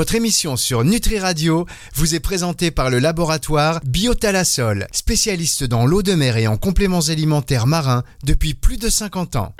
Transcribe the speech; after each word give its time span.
Votre 0.00 0.14
émission 0.14 0.56
sur 0.56 0.82
Nutri 0.82 1.18
Radio 1.18 1.66
vous 1.94 2.14
est 2.14 2.20
présentée 2.20 2.70
par 2.70 2.88
le 2.88 3.00
laboratoire 3.00 3.80
Biotalasol, 3.84 4.86
spécialiste 4.92 5.62
dans 5.64 5.84
l'eau 5.84 6.02
de 6.02 6.14
mer 6.14 6.38
et 6.38 6.46
en 6.46 6.56
compléments 6.56 7.02
alimentaires 7.10 7.66
marins 7.66 8.02
depuis 8.24 8.54
plus 8.54 8.78
de 8.78 8.88
50 8.88 9.36
ans. 9.36 9.54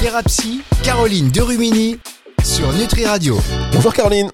Thérapie, 0.00 0.62
Caroline 0.82 1.28
Derumini 1.28 1.98
sur 2.42 2.72
Nutri 2.72 3.04
Radio. 3.04 3.38
Bonjour 3.74 3.92
Caroline. 3.92 4.30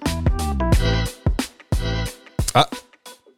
Ah, 2.53 2.69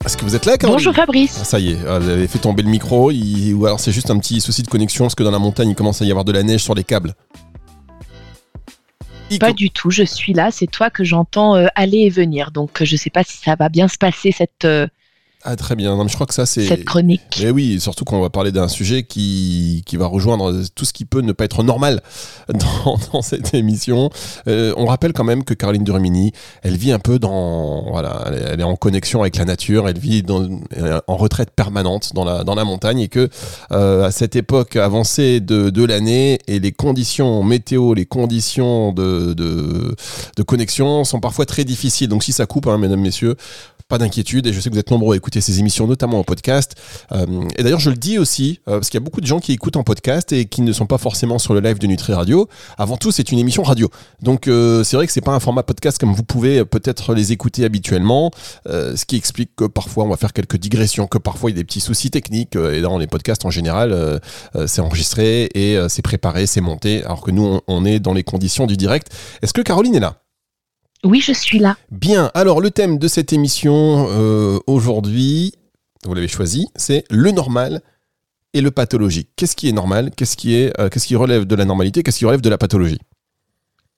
est-ce 0.05 0.15
que 0.15 0.23
vous 0.23 0.35
êtes 0.35 0.45
là, 0.45 0.57
Caroline 0.57 0.77
Bonjour 0.77 0.93
Fabrice. 0.95 1.37
Ah, 1.41 1.43
ça 1.43 1.59
y 1.59 1.71
est, 1.71 1.77
ah, 1.87 1.99
vous 1.99 2.09
avez 2.09 2.27
fait 2.27 2.39
tomber 2.39 2.63
le 2.63 2.69
micro, 2.69 3.11
il- 3.11 3.53
ou 3.53 3.65
alors 3.65 3.79
c'est 3.79 3.91
juste 3.91 4.09
un 4.09 4.17
petit 4.17 4.39
souci 4.39 4.63
de 4.63 4.67
connexion, 4.67 5.05
parce 5.05 5.15
que 5.15 5.23
dans 5.23 5.31
la 5.31 5.39
montagne, 5.39 5.69
il 5.69 5.75
commence 5.75 6.01
à 6.01 6.05
y 6.05 6.11
avoir 6.11 6.23
de 6.25 6.31
la 6.31 6.41
neige 6.43 6.63
sur 6.63 6.73
les 6.73 6.83
câbles. 6.85 7.13
Il 9.31 9.37
Pas 9.39 9.53
du 9.53 9.69
tout, 9.69 9.91
je 9.91 10.03
suis 10.03 10.33
là, 10.33 10.49
c'est 10.51 10.65
toi 10.65 10.89
que 10.89 11.03
j'entends 11.03 11.55
euh, 11.55 11.67
aller 11.75 11.99
et 11.99 12.09
venir. 12.09 12.49
Donc 12.51 12.83
je 12.83 12.95
sais 12.95 13.11
pas 13.11 13.23
si 13.23 13.37
ça 13.37 13.55
va 13.55 13.69
bien 13.69 13.87
se 13.87 13.97
passer 13.97 14.31
cette, 14.31 14.65
euh, 14.65 14.87
Ah, 15.45 15.55
très 15.55 15.77
bien, 15.77 15.95
non, 15.95 16.03
mais 16.03 16.09
je 16.09 16.15
crois 16.15 16.27
que 16.27 16.33
ça 16.33 16.45
c'est... 16.45 16.67
cette 16.67 16.83
chronique. 16.83 17.21
Eh 17.41 17.49
oui, 17.49 17.79
surtout 17.79 18.03
qu'on 18.03 18.19
va 18.19 18.29
parler 18.29 18.51
d'un 18.51 18.67
sujet 18.67 19.03
qui, 19.03 19.83
qui 19.85 19.95
va 19.95 20.05
rejoindre 20.05 20.53
tout 20.75 20.83
ce 20.83 20.91
qui 20.91 21.05
peut 21.05 21.21
ne 21.21 21.31
pas 21.31 21.45
être 21.45 21.63
normal 21.63 22.01
dans, 22.49 22.97
dans 23.13 23.21
cette 23.21 23.53
émission. 23.53 24.09
Euh, 24.49 24.73
on 24.75 24.85
rappelle 24.85 25.13
quand 25.13 25.23
même 25.23 25.45
que 25.45 25.53
Caroline 25.53 25.85
Durmini, 25.85 26.33
elle 26.61 26.75
vit 26.75 26.91
un 26.91 26.99
peu 26.99 27.19
dans, 27.19 27.89
voilà, 27.89 28.25
elle 28.51 28.59
est, 28.59 28.63
en 28.63 28.75
connexion 28.75 29.21
avec 29.21 29.37
la 29.37 29.45
nature, 29.45 29.87
elle 29.87 29.97
vit 29.97 30.23
dans, 30.23 30.43
est 30.75 31.01
en 31.07 31.15
retraite 31.15 31.51
permanente 31.51 32.13
dans 32.13 32.25
la, 32.25 32.43
dans 32.43 32.55
la 32.55 32.65
montagne 32.65 32.99
et 32.99 33.07
que 33.07 33.29
euh, 33.71 34.05
à 34.05 34.11
cette 34.11 34.35
époque 34.35 34.75
avancée 34.75 35.39
de, 35.39 35.69
de 35.69 35.85
l'année 35.85 36.39
et 36.47 36.59
les 36.59 36.73
conditions 36.73 37.43
météo, 37.43 37.93
les 37.93 38.05
conditions 38.05 38.91
de, 38.91 39.33
de, 39.33 39.95
de 40.35 40.43
connexion 40.43 41.05
sont 41.05 41.21
parfois 41.21 41.45
très 41.45 41.63
difficiles. 41.63 42.09
Donc 42.09 42.25
si 42.25 42.33
ça 42.33 42.45
coupe, 42.45 42.67
hein, 42.67 42.77
mesdames, 42.77 42.99
messieurs, 42.99 43.37
pas 43.89 43.97
d'inquiétude 43.97 44.47
et 44.47 44.53
je 44.53 44.59
sais 44.61 44.69
que 44.69 44.75
vous 44.75 44.79
êtes 44.79 44.91
nombreux 44.91 45.15
à 45.15 45.17
écouter 45.17 45.41
ces 45.41 45.59
émissions, 45.59 45.87
notamment 45.87 46.19
en 46.19 46.23
podcast. 46.23 46.75
Euh, 47.11 47.25
et 47.57 47.63
d'ailleurs, 47.63 47.79
je 47.79 47.89
le 47.89 47.97
dis 47.97 48.17
aussi, 48.19 48.61
euh, 48.67 48.73
parce 48.75 48.89
qu'il 48.89 48.99
y 48.99 49.03
a 49.03 49.03
beaucoup 49.03 49.19
de 49.19 49.25
gens 49.25 49.39
qui 49.39 49.51
écoutent 49.51 49.75
en 49.75 49.83
podcast 49.83 50.31
et 50.31 50.45
qui 50.45 50.61
ne 50.61 50.71
sont 50.71 50.85
pas 50.85 50.99
forcément 50.99 51.39
sur 51.39 51.53
le 51.53 51.59
live 51.59 51.79
de 51.79 51.87
Nutri 51.87 52.13
Radio. 52.13 52.47
Avant 52.77 52.97
tout, 52.97 53.11
c'est 53.11 53.31
une 53.31 53.39
émission 53.39 53.63
radio. 53.63 53.89
Donc, 54.21 54.47
euh, 54.47 54.83
c'est 54.83 54.95
vrai 54.95 55.07
que 55.07 55.11
c'est 55.11 55.21
pas 55.21 55.33
un 55.33 55.39
format 55.39 55.63
podcast 55.63 55.97
comme 55.97 56.13
vous 56.13 56.23
pouvez 56.23 56.59
euh, 56.59 56.65
peut-être 56.65 57.15
les 57.15 57.31
écouter 57.31 57.65
habituellement, 57.65 58.31
euh, 58.67 58.95
ce 58.95 59.05
qui 59.05 59.15
explique 59.15 59.55
que 59.55 59.65
parfois 59.65 60.03
on 60.05 60.09
va 60.09 60.17
faire 60.17 60.33
quelques 60.33 60.57
digressions, 60.57 61.07
que 61.07 61.17
parfois 61.17 61.49
il 61.49 61.55
y 61.55 61.57
a 61.57 61.61
des 61.61 61.65
petits 61.65 61.81
soucis 61.81 62.11
techniques. 62.11 62.55
euh, 62.55 62.77
et 62.77 62.81
dans 62.81 62.99
les 62.99 63.07
podcasts 63.07 63.43
en 63.45 63.49
général, 63.49 64.19
c'est 64.67 64.81
enregistré 64.81 65.49
et 65.55 65.77
c'est 65.89 66.03
préparé, 66.03 66.45
c'est 66.45 66.61
monté, 66.61 67.03
alors 67.03 67.21
que 67.21 67.31
nous, 67.31 67.43
on, 67.43 67.61
on 67.67 67.85
est 67.85 67.99
dans 67.99 68.13
les 68.13 68.23
conditions 68.23 68.67
du 68.67 68.77
direct. 68.77 69.11
Est-ce 69.41 69.53
que 69.53 69.61
Caroline 69.61 69.95
est 69.95 69.99
là? 69.99 70.21
Oui, 71.03 71.21
je 71.21 71.31
suis 71.31 71.59
là. 71.59 71.77
Bien, 71.91 72.29
alors 72.33 72.59
le 72.59 72.71
thème 72.71 72.97
de 72.97 73.07
cette 73.07 73.31
émission 73.31 74.07
euh, 74.09 74.59
aujourd'hui, 74.67 75.53
vous 76.05 76.13
l'avez 76.13 76.27
choisi, 76.27 76.67
c'est 76.75 77.03
le 77.09 77.31
normal 77.31 77.81
et 78.53 78.61
le 78.61 78.71
pathologique. 78.71 79.29
Qu'est-ce 79.35 79.55
qui 79.55 79.69
est 79.69 79.73
normal? 79.73 80.11
Qu'est-ce 80.15 80.35
qui, 80.35 80.55
euh, 80.55 80.89
qu'est-ce 80.89 81.07
qui 81.07 81.15
relève 81.15 81.45
de 81.45 81.55
la 81.55 81.65
normalité? 81.65 82.03
Qu'est-ce 82.03 82.19
qui 82.19 82.25
relève 82.25 82.41
de 82.41 82.49
la 82.49 82.57
pathologie? 82.57 82.99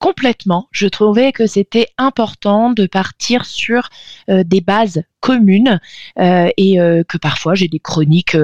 Complètement. 0.02 0.66
Je 0.72 0.88
trouvais 0.88 1.30
que 1.30 1.46
c'était 1.46 1.86
important 1.96 2.72
de 2.72 2.86
partir 2.86 3.44
sur 3.44 3.88
euh, 4.28 4.42
des 4.42 4.60
bases 4.60 5.04
communes 5.20 5.78
euh, 6.18 6.48
et 6.56 6.80
euh, 6.80 7.04
que 7.04 7.18
parfois 7.18 7.54
j'ai 7.54 7.68
des 7.68 7.78
chroniques 7.78 8.36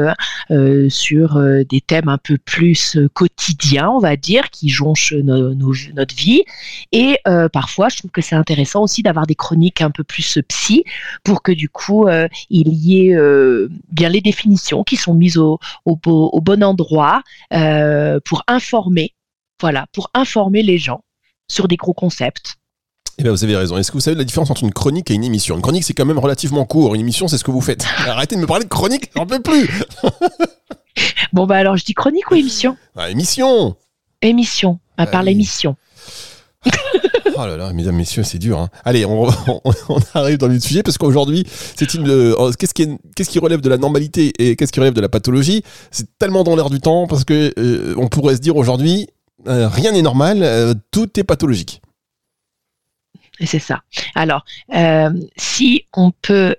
sur 0.89 1.43
des 1.69 1.81
thèmes 1.81 2.09
un 2.09 2.17
peu 2.17 2.39
plus 2.39 2.97
quotidiens, 3.13 3.91
on 3.91 3.99
va 3.99 4.15
dire, 4.15 4.51
qui 4.51 4.69
jonchent 4.69 5.15
notre 5.15 6.15
vie. 6.15 6.45
Et 6.93 7.19
parfois, 7.53 7.89
je 7.89 7.97
trouve 7.97 8.13
que 8.13 8.23
c'est 8.23 8.37
intéressant 8.37 8.85
aussi 8.85 9.03
d'avoir 9.03 9.27
des 9.27 9.35
chroniques 9.35 9.81
un 9.81 9.91
peu 9.91 10.05
plus 10.05 10.39
psy 10.47 10.85
pour 11.25 11.43
que 11.43 11.51
du 11.51 11.69
coup, 11.69 12.09
il 12.51 12.69
y 12.69 13.09
ait 13.09 13.17
bien 13.91 14.09
les 14.09 14.21
définitions 14.21 14.85
qui 14.85 14.97
sont 14.97 15.15
mises 15.15 15.37
au, 15.37 15.59
au 15.85 15.97
bon 16.41 16.63
endroit 16.63 17.23
pour 17.51 18.45
informer. 18.47 19.13
Voilà, 19.61 19.87
pour 19.93 20.09
informer 20.15 20.63
les 20.63 20.79
gens 20.79 21.03
sur 21.51 21.69
des 21.69 21.77
gros 21.77 21.95
concepts. 21.95 22.55
Eh 23.19 23.25
bien, 23.25 23.33
vous 23.33 23.43
avez 23.43 23.57
raison. 23.57 23.77
Est-ce 23.77 23.91
que 23.91 23.97
vous 23.97 24.01
savez 24.01 24.17
la 24.17 24.23
différence 24.25 24.51
entre 24.51 24.63
une 24.63 24.73
chronique 24.73 25.11
et 25.11 25.15
une 25.15 25.25
émission? 25.25 25.57
Une 25.57 25.63
chronique, 25.63 25.83
c'est 25.83 25.93
quand 25.95 26.05
même 26.07 26.19
relativement 26.21 26.65
court. 26.65 26.95
Une 26.95 27.01
émission, 27.01 27.27
c'est 27.27 27.37
ce 27.39 27.43
que 27.45 27.51
vous 27.51 27.61
faites. 27.61 27.85
Arrêtez 28.07 28.37
de 28.37 28.41
me 28.41 28.47
parler 28.47 28.65
de 28.65 28.69
chronique, 28.69 29.11
j'en 29.17 29.27
peux 29.27 29.41
plus 29.41 29.69
Bon, 31.33 31.47
bah 31.47 31.57
alors 31.57 31.77
je 31.77 31.85
dis 31.85 31.95
chronique 31.95 32.31
ou 32.31 32.35
émission? 32.35 32.77
Ah, 32.97 33.11
Émission 33.11 33.77
Émission, 34.23 34.79
à 34.97 35.07
part 35.07 35.21
oui. 35.23 35.29
l'émission. 35.31 35.77
Oh 37.41 37.47
là 37.47 37.57
là, 37.57 37.73
mesdames, 37.73 37.95
messieurs, 37.95 38.25
c'est 38.25 38.39
dur. 38.39 38.59
hein. 38.59 38.69
Allez, 38.85 39.05
on, 39.07 39.29
on- 39.47 39.61
on 39.91 39.99
arrive 40.15 40.39
dans 40.39 40.49
le 40.49 40.59
sujet 40.59 40.83
parce 40.83 40.99
qu'aujourd'hui, 40.99 41.45
c'est 41.77 41.95
une. 41.95 42.09
euh, 42.09 42.51
qu'est-ce 42.59 42.75
qui, 42.75 42.83
est- 42.83 42.99
qu'est-ce 43.15 43.31
qui 43.31 43.39
relève 43.39 43.61
de 43.61 43.69
la 43.69 43.77
normalité 43.77 44.33
et 44.41 44.57
qu'est-ce 44.57 44.73
qui 44.73 44.81
relève 44.81 44.95
de 44.95 45.01
la 45.01 45.09
pathologie? 45.09 45.63
C'est 45.93 46.09
tellement 46.19 46.43
dans 46.43 46.57
l'air 46.57 46.69
du 46.69 46.81
temps 46.81 47.07
parce 47.07 47.23
que 47.25 47.53
euh, 47.57 47.95
on 47.97 48.09
pourrait 48.09 48.35
se 48.35 48.41
dire 48.41 48.57
aujourd'hui, 48.57 49.07
euh, 49.47 49.69
rien 49.69 49.93
n'est 49.93 50.03
normal, 50.03 50.43
euh, 50.43 50.75
tout 50.91 51.19
est 51.19 51.25
pathologique. 51.25 51.81
C'est 53.41 53.61
ça. 53.61 53.83
Alors, 54.17 54.45
euh, 54.75 55.11
si 55.37 55.87
on 55.95 56.11
peut 56.11 56.57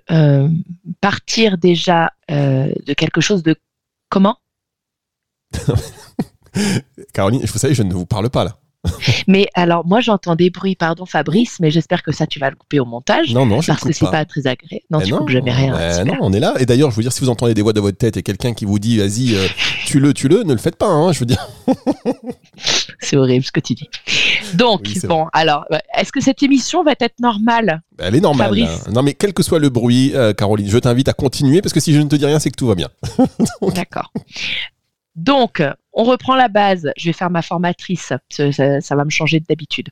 partir 1.02 1.58
déjà 1.58 2.10
de 2.28 2.94
quelque 2.94 3.20
chose 3.20 3.42
de 3.42 3.54
comment? 4.08 4.38
Caroline, 7.12 7.42
vous 7.44 7.58
savez, 7.58 7.74
je 7.74 7.82
ne 7.82 7.92
vous 7.92 8.06
parle 8.06 8.30
pas 8.30 8.44
là. 8.44 8.59
Mais 9.28 9.46
alors, 9.54 9.86
moi 9.86 10.00
j'entends 10.00 10.36
des 10.36 10.48
bruits, 10.50 10.74
pardon 10.74 11.04
Fabrice, 11.04 11.58
mais 11.60 11.70
j'espère 11.70 12.02
que 12.02 12.12
ça 12.12 12.26
tu 12.26 12.38
vas 12.38 12.48
le 12.50 12.56
couper 12.56 12.80
au 12.80 12.86
montage. 12.86 13.32
Non, 13.34 13.44
non, 13.44 13.60
je 13.60 13.66
parce 13.68 13.82
que 13.82 13.92
c'est 13.92 14.06
pas. 14.06 14.10
pas 14.10 14.24
très 14.24 14.46
agréable. 14.46 14.84
Non, 14.90 15.00
Eh 15.00 15.04
tu 15.04 15.12
coupes 15.14 15.28
jamais 15.28 15.52
rien. 15.52 15.76
eh 16.00 16.04
non, 16.04 16.14
on 16.20 16.32
est 16.32 16.40
là. 16.40 16.54
Et 16.58 16.64
d'ailleurs, 16.66 16.90
je 16.90 16.96
veux 16.96 17.02
dire, 17.02 17.12
si 17.12 17.20
vous 17.20 17.28
entendez 17.28 17.52
des 17.52 17.60
voix 17.62 17.74
de 17.74 17.80
votre 17.80 17.98
tête 17.98 18.16
et 18.16 18.22
quelqu'un 18.22 18.54
qui 18.54 18.64
vous 18.64 18.78
dit, 18.78 18.96
vas-y, 18.98 19.34
euh, 19.36 19.46
tue-le, 19.86 20.14
tue-le, 20.14 20.44
ne 20.44 20.52
le 20.52 20.58
faites 20.58 20.76
pas. 20.76 20.86
Hein, 20.88 21.12
je 21.12 21.20
veux 21.20 21.26
dire. 21.26 21.46
C'est 23.00 23.16
horrible 23.16 23.44
ce 23.44 23.52
que 23.52 23.60
tu 23.60 23.74
dis. 23.74 23.88
Donc, 24.54 24.82
Oui, 24.86 25.00
bon, 25.04 25.26
alors, 25.32 25.64
euh, 25.72 25.78
est-ce 25.96 26.10
que 26.12 26.20
cette 26.20 26.42
émission 26.42 26.82
va 26.82 26.92
être 26.98 27.20
normale 27.20 27.82
Elle 27.98 28.14
est 28.16 28.20
normale. 28.20 28.46
Fabrice. 28.48 28.88
Non, 28.88 29.02
mais 29.02 29.14
quel 29.14 29.32
que 29.34 29.42
soit 29.42 29.58
le 29.58 29.68
bruit, 29.68 30.12
euh, 30.14 30.32
Caroline, 30.32 30.68
je 30.68 30.78
t'invite 30.78 31.08
à 31.08 31.12
continuer 31.12 31.60
parce 31.62 31.72
que 31.72 31.80
si 31.80 31.92
je 31.94 32.00
ne 32.00 32.08
te 32.08 32.16
dis 32.16 32.26
rien, 32.26 32.38
c'est 32.38 32.50
que 32.50 32.56
tout 32.56 32.66
va 32.66 32.74
bien. 32.74 32.88
D'accord. 33.74 34.12
Donc, 35.16 35.62
on 35.92 36.04
reprend 36.04 36.36
la 36.36 36.48
base. 36.48 36.90
Je 36.96 37.06
vais 37.06 37.12
faire 37.12 37.30
ma 37.30 37.42
formatrice. 37.42 38.12
Ça, 38.30 38.96
va 38.96 39.04
me 39.04 39.10
changer 39.10 39.40
d'habitude. 39.40 39.88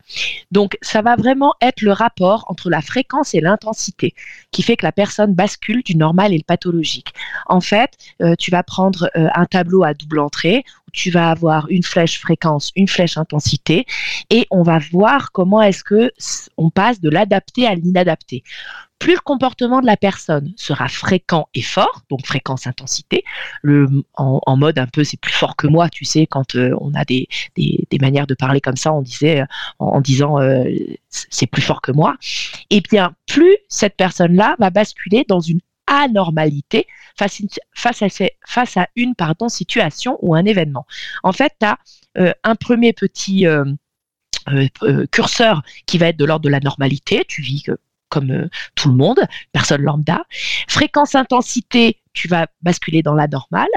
Donc, 0.50 0.78
ça 0.80 1.02
va 1.02 1.16
vraiment 1.16 1.54
être 1.60 1.82
le 1.82 1.92
rapport 1.92 2.44
entre 2.48 2.70
la 2.70 2.80
fréquence 2.80 3.34
et 3.34 3.40
l'intensité 3.40 4.14
qui 4.50 4.62
fait 4.62 4.76
que 4.76 4.86
la 4.86 4.92
personne 4.92 5.34
bascule 5.34 5.82
du 5.82 5.96
normal 5.96 6.32
et 6.32 6.38
le 6.38 6.44
pathologique. 6.44 7.12
En 7.46 7.60
fait, 7.60 7.96
euh, 8.22 8.34
tu 8.38 8.50
vas 8.50 8.62
prendre 8.62 9.10
euh, 9.16 9.28
un 9.34 9.46
tableau 9.46 9.82
à 9.82 9.94
double 9.94 10.20
entrée 10.20 10.64
où 10.86 10.90
tu 10.92 11.10
vas 11.10 11.30
avoir 11.30 11.68
une 11.68 11.82
flèche 11.82 12.18
fréquence, 12.18 12.72
une 12.76 12.88
flèche 12.88 13.16
intensité 13.16 13.86
et 14.30 14.46
on 14.50 14.62
va 14.62 14.78
voir 14.78 15.32
comment 15.32 15.60
est-ce 15.60 15.84
que 15.84 16.12
on 16.56 16.70
passe 16.70 17.00
de 17.00 17.10
l'adapté 17.10 17.66
à 17.66 17.74
l'inadapté. 17.74 18.42
Plus 18.98 19.14
le 19.14 19.20
comportement 19.20 19.80
de 19.80 19.86
la 19.86 19.96
personne 19.96 20.52
sera 20.56 20.88
fréquent 20.88 21.48
et 21.54 21.62
fort, 21.62 22.02
donc 22.10 22.26
fréquence-intensité, 22.26 23.24
le, 23.62 23.86
en, 24.14 24.56
mode 24.56 24.78
un 24.78 24.86
peu 24.86 25.04
c'est 25.04 25.20
plus 25.20 25.32
fort 25.32 25.56
que 25.56 25.68
moi, 25.68 25.88
tu 25.88 26.04
sais, 26.04 26.26
quand 26.26 26.56
euh, 26.56 26.74
on 26.80 26.92
a 26.94 27.04
des, 27.04 27.28
manières 28.00 28.26
de 28.26 28.34
parler 28.34 28.60
comme 28.60 28.76
ça, 28.76 28.92
on 28.92 29.02
disait 29.02 29.42
euh, 29.42 29.46
en, 29.78 30.00
disant 30.00 30.40
euh, 30.40 30.64
c'est 31.08 31.46
plus 31.46 31.62
fort 31.62 31.80
que 31.80 31.92
moi, 31.92 32.16
et 32.70 32.80
bien 32.80 33.14
plus 33.26 33.56
cette 33.68 33.96
personne-là 33.96 34.56
va 34.58 34.70
basculer 34.70 35.24
dans 35.28 35.40
une 35.40 35.60
anormalité 35.86 36.86
face, 37.16 37.40
à, 38.76 38.86
une 38.96 39.14
situation 39.48 40.18
ou 40.22 40.34
un 40.34 40.44
événement. 40.44 40.86
En 41.22 41.32
fait, 41.32 41.54
tu 41.60 41.66
as 41.66 41.78
un 42.44 42.54
premier 42.56 42.92
petit 42.92 43.46
curseur 45.10 45.62
qui 45.86 45.98
va 45.98 46.08
être 46.08 46.16
de 46.16 46.24
l'ordre 46.24 46.44
de 46.44 46.50
la 46.50 46.60
normalité, 46.60 47.24
tu 47.26 47.42
vis 47.42 47.64
comme 48.08 48.30
euh, 48.30 48.48
tout 48.74 48.88
le 48.88 48.96
monde, 48.96 49.20
personne 49.52 49.82
lambda. 49.82 50.24
Fréquence 50.68 51.14
intensité, 51.14 52.00
tu 52.12 52.28
vas 52.28 52.46
basculer 52.62 53.02
dans 53.02 53.14
la 53.14 53.28
normale. 53.28 53.68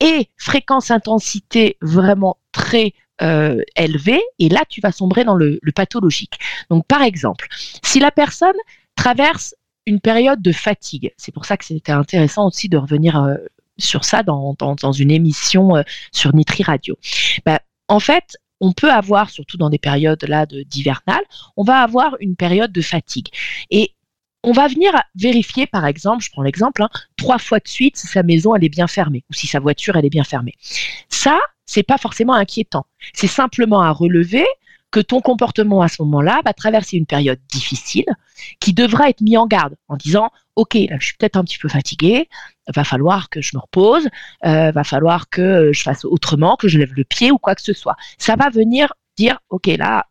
Et 0.00 0.28
fréquence 0.36 0.90
intensité 0.90 1.76
vraiment 1.80 2.38
très 2.52 2.94
euh, 3.22 3.62
élevée, 3.76 4.20
et 4.40 4.48
là 4.48 4.64
tu 4.68 4.80
vas 4.80 4.90
sombrer 4.90 5.22
dans 5.22 5.36
le, 5.36 5.60
pathologique. 5.72 6.38
Donc 6.68 6.84
par 6.86 7.02
exemple, 7.02 7.46
si 7.82 8.00
la 8.00 8.10
personne 8.10 8.56
traverse 8.96 9.54
une 9.86 10.00
période 10.00 10.42
de 10.42 10.50
fatigue, 10.50 11.12
c'est 11.16 11.30
pour 11.30 11.44
ça 11.44 11.56
que 11.56 11.64
c'était 11.64 11.92
intéressant 11.92 12.48
aussi 12.48 12.68
de 12.68 12.76
revenir 12.76 13.22
euh, 13.22 13.36
sur 13.78 14.04
ça 14.04 14.24
dans, 14.24 14.56
dans, 14.58 14.74
dans 14.74 14.90
une 14.90 15.12
émission 15.12 15.76
euh, 15.76 15.82
sur 16.10 16.34
Nitri 16.34 16.64
Radio. 16.64 16.98
Ben, 17.46 17.60
en 17.86 18.00
fait, 18.00 18.36
on 18.64 18.72
peut 18.72 18.90
avoir, 18.90 19.28
surtout 19.28 19.58
dans 19.58 19.68
des 19.68 19.78
périodes 19.78 20.24
là 20.26 20.46
d'hivernales, 20.46 21.24
on 21.56 21.64
va 21.64 21.80
avoir 21.80 22.16
une 22.20 22.34
période 22.34 22.72
de 22.72 22.80
fatigue. 22.80 23.28
Et 23.70 23.92
on 24.42 24.52
va 24.52 24.68
venir 24.68 24.92
vérifier, 25.14 25.66
par 25.66 25.84
exemple, 25.86 26.24
je 26.24 26.30
prends 26.30 26.42
l'exemple, 26.42 26.82
hein, 26.82 26.88
trois 27.16 27.38
fois 27.38 27.58
de 27.58 27.68
suite 27.68 27.96
si 27.98 28.06
sa 28.06 28.22
maison 28.22 28.54
elle 28.54 28.64
est 28.64 28.70
bien 28.70 28.86
fermée 28.86 29.22
ou 29.30 29.34
si 29.34 29.46
sa 29.46 29.60
voiture 29.60 29.96
elle 29.96 30.06
est 30.06 30.10
bien 30.10 30.24
fermée. 30.24 30.54
Ça, 31.10 31.38
c'est 31.66 31.82
pas 31.82 31.98
forcément 31.98 32.34
inquiétant. 32.34 32.86
C'est 33.12 33.26
simplement 33.26 33.80
à 33.80 33.90
relever 33.90 34.46
que 34.90 35.00
ton 35.00 35.20
comportement 35.20 35.82
à 35.82 35.88
ce 35.88 36.00
moment-là 36.02 36.40
va 36.44 36.52
traverser 36.54 36.96
une 36.96 37.06
période 37.06 37.40
difficile 37.48 38.06
qui 38.60 38.72
devra 38.72 39.10
être 39.10 39.20
mis 39.20 39.36
en 39.36 39.46
garde 39.46 39.74
en 39.88 39.96
disant 39.96 40.30
ok 40.54 40.78
je 41.00 41.04
suis 41.04 41.16
peut-être 41.16 41.36
un 41.36 41.42
petit 41.42 41.58
peu 41.58 41.68
fatigué 41.68 42.28
va 42.74 42.84
falloir 42.84 43.28
que 43.28 43.40
je 43.40 43.56
me 43.56 43.60
repose 43.60 44.08
euh, 44.44 44.70
va 44.70 44.84
falloir 44.84 45.28
que 45.28 45.72
je 45.72 45.82
fasse 45.82 46.04
autrement 46.04 46.56
que 46.56 46.68
je 46.68 46.78
lève 46.78 46.92
le 46.94 47.04
pied 47.04 47.30
ou 47.30 47.38
quoi 47.38 47.54
que 47.54 47.62
ce 47.62 47.72
soit. 47.72 47.96
Ça 48.18 48.36
va 48.36 48.50
venir 48.50 48.92
dire 49.16 49.38
ok 49.50 49.66
là 49.78 50.06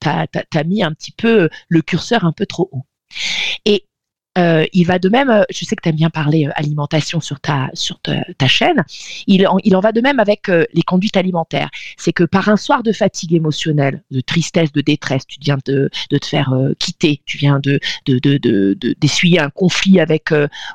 tu 0.00 0.08
as, 0.08 0.64
mis 0.64 0.82
un 0.82 0.92
petit 0.92 1.12
peu 1.12 1.48
le 1.68 1.82
curseur 1.82 2.24
un 2.24 2.32
peu 2.32 2.46
trop 2.46 2.68
haut. 2.70 2.86
Et 3.64 3.86
euh, 4.36 4.66
il 4.72 4.86
va 4.86 4.98
de 4.98 5.08
même, 5.08 5.30
euh, 5.30 5.44
je 5.50 5.64
sais 5.64 5.76
que 5.76 5.82
tu 5.82 5.88
aimes 5.88 5.96
bien 5.96 6.10
parler 6.10 6.46
euh, 6.46 6.50
alimentation 6.54 7.20
sur 7.20 7.40
ta, 7.40 7.70
sur 7.74 8.00
ta, 8.00 8.46
chaîne, 8.46 8.84
il 9.26 9.46
en, 9.46 9.58
il 9.64 9.74
en, 9.76 9.80
va 9.80 9.92
de 9.92 10.00
même 10.00 10.20
avec 10.20 10.48
les 10.48 10.82
conduites 10.82 11.16
alimentaires. 11.16 11.70
C'est 11.96 12.12
que 12.12 12.24
par 12.24 12.48
un 12.48 12.56
soir 12.56 12.82
de 12.82 12.92
fatigue 12.92 13.34
émotionnelle, 13.34 14.02
de 14.10 14.20
tristesse, 14.20 14.72
de 14.72 14.80
détresse, 14.80 15.26
tu 15.26 15.38
viens 15.40 15.58
de, 15.66 15.90
de 16.10 16.18
te 16.18 16.26
faire 16.26 16.54
quitter, 16.78 17.22
tu 17.26 17.38
viens 17.38 17.58
de, 17.58 17.80
d'essuyer 19.00 19.38
de, 19.38 19.42
un 19.42 19.50
conflit 19.50 19.98
avec 20.00 20.30